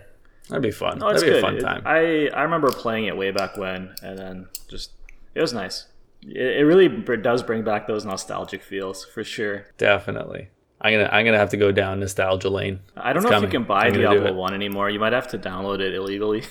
[0.48, 0.98] That'd be fun.
[0.98, 1.38] No, That'd be good.
[1.38, 1.82] a fun It- time.
[1.86, 4.90] I I remember playing it way back when, and then just
[5.34, 5.86] it was nice.
[6.22, 9.66] It, it really does bring back those nostalgic feels for sure.
[9.78, 10.48] Definitely.
[10.80, 12.80] I'm gonna I'm gonna have to go down nostalgia lane.
[12.96, 13.48] I don't It's know coming.
[13.48, 14.32] if you can buy Diablo.
[14.32, 14.90] One anymore.
[14.90, 16.42] You might have to download it illegally,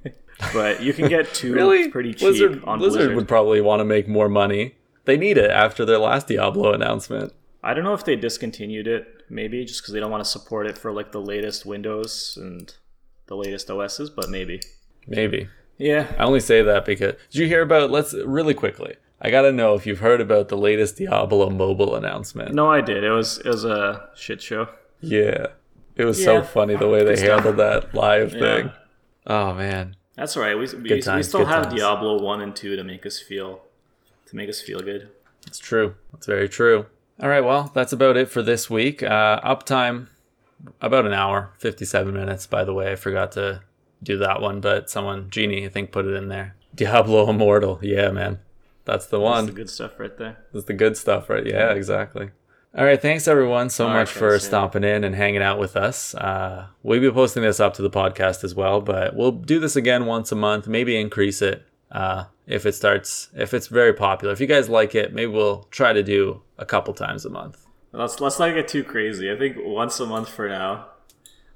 [0.54, 1.90] but you can get two Really?
[1.90, 3.16] pretty cheap Blizzard, on Blizzard, Blizzard.
[3.16, 4.74] would probably want to make more money.
[5.04, 7.34] They need it after their last Diablo announcement.
[7.64, 10.66] I don't know if they discontinued it, maybe just because they don't want to support
[10.66, 12.72] it for like the latest Windows and
[13.26, 14.60] the latest OSs, but maybe.
[15.06, 15.48] Maybe.
[15.78, 17.90] Yeah, I only say that because did you hear about?
[17.90, 18.94] Let's really quickly.
[19.20, 22.54] I gotta know if you've heard about the latest Diablo mobile announcement.
[22.54, 23.02] no, I did.
[23.02, 24.68] It was it was a shit show.
[25.00, 25.46] Yeah,
[25.96, 27.44] it was so funny the way they Good stuff.
[27.44, 28.40] handled that live Yeah.
[28.40, 28.72] thing.
[29.26, 30.54] Oh man, That's all right.
[30.56, 31.74] We, we, we times, still good have times.
[31.76, 33.62] Diablo one and two to make us feel
[34.26, 35.08] to make us feel good.
[35.46, 35.94] it's true.
[36.12, 36.86] It's very true.
[37.20, 39.02] All right, well, that's about it for this week.
[39.02, 40.08] Uh, uptime
[40.80, 42.46] about an hour, fifty-seven minutes.
[42.46, 43.60] By the way, I forgot to
[44.02, 46.56] do that one, but someone, Genie, I think, put it in there.
[46.74, 47.78] Diablo Immortal.
[47.82, 48.40] Yeah, man,
[48.84, 49.46] that's the That's one.
[49.46, 50.38] the good stuff right there.
[50.52, 51.46] That's the good stuff, right?
[51.46, 52.30] Yeah, exactly.
[52.76, 54.38] All right, thanks everyone so All much right, for yeah.
[54.38, 56.16] stopping in and hanging out with us.
[56.16, 59.76] Uh, we'll be posting this up to the podcast as well, but we'll do this
[59.76, 61.64] again once a month, maybe increase it
[61.94, 64.34] uh, if it starts, if it's very popular.
[64.34, 67.64] If you guys like it, maybe we'll try to do a couple times a month.
[67.92, 69.30] Let's let's not get too crazy.
[69.30, 70.88] I think once a month for now,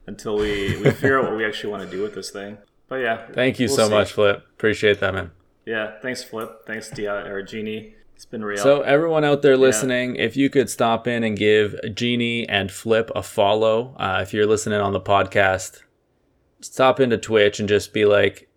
[0.06, 2.58] until we we figure out what we actually want to do with this thing.
[2.86, 3.94] But yeah, Thank you we'll so see.
[3.94, 4.42] much, Flip.
[4.54, 5.32] Appreciate that, man.
[5.66, 6.64] Yeah, thanks Flip.
[6.66, 7.94] Thanks Dia or Genie.
[8.14, 8.58] It's been real.
[8.62, 13.10] So everyone out there listening, if you could stop in and give Genie and Flip
[13.14, 15.82] a follow, uh, if you're listening on the podcast,
[16.60, 18.48] stop into Twitch and just be like,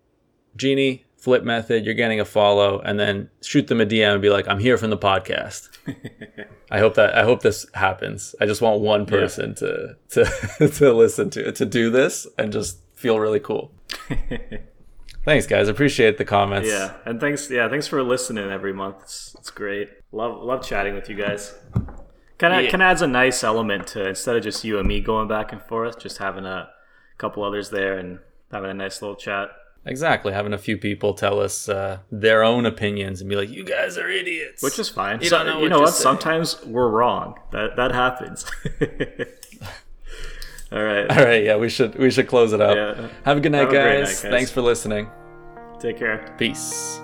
[0.56, 4.28] Genie, Flip Method, you're getting a follow, and then shoot them a DM and be
[4.28, 5.68] like, I'm here from the podcast.
[6.70, 8.34] I hope that I hope this happens.
[8.40, 12.78] I just want one person to to to listen to to do this and just
[12.96, 13.70] feel really cool.
[15.24, 15.68] Thanks, guys.
[15.68, 16.68] Appreciate the comments.
[16.68, 18.96] yeah, and thanks yeah thanks for listening every month.
[19.02, 19.90] It's, it's great.
[20.10, 21.54] Love love chatting with you guys.
[22.38, 22.70] Kind of Yeah.
[22.72, 25.52] kind of adds a nice element to instead of just you and me going back
[25.52, 26.68] and forth, just having a
[27.18, 28.18] couple others there and
[28.50, 29.50] having a nice little chat.
[29.84, 30.32] Exactly.
[30.32, 33.98] Having a few people tell us uh, their own opinions and be like, "You guys
[33.98, 35.20] are idiots," which is fine.
[35.20, 35.88] You So- know you what know what?
[35.94, 36.02] saying.
[36.02, 37.38] Sometimes we're wrong.
[37.50, 38.44] That that happens.
[40.72, 41.10] All right.
[41.10, 42.76] All right, yeah, we should we should close it up.
[42.76, 43.08] Yeah.
[43.24, 43.98] Have a good night, Have guys.
[43.98, 44.20] night, guys.
[44.22, 45.10] Thanks for listening.
[45.80, 46.32] Take care.
[46.38, 47.00] Peace.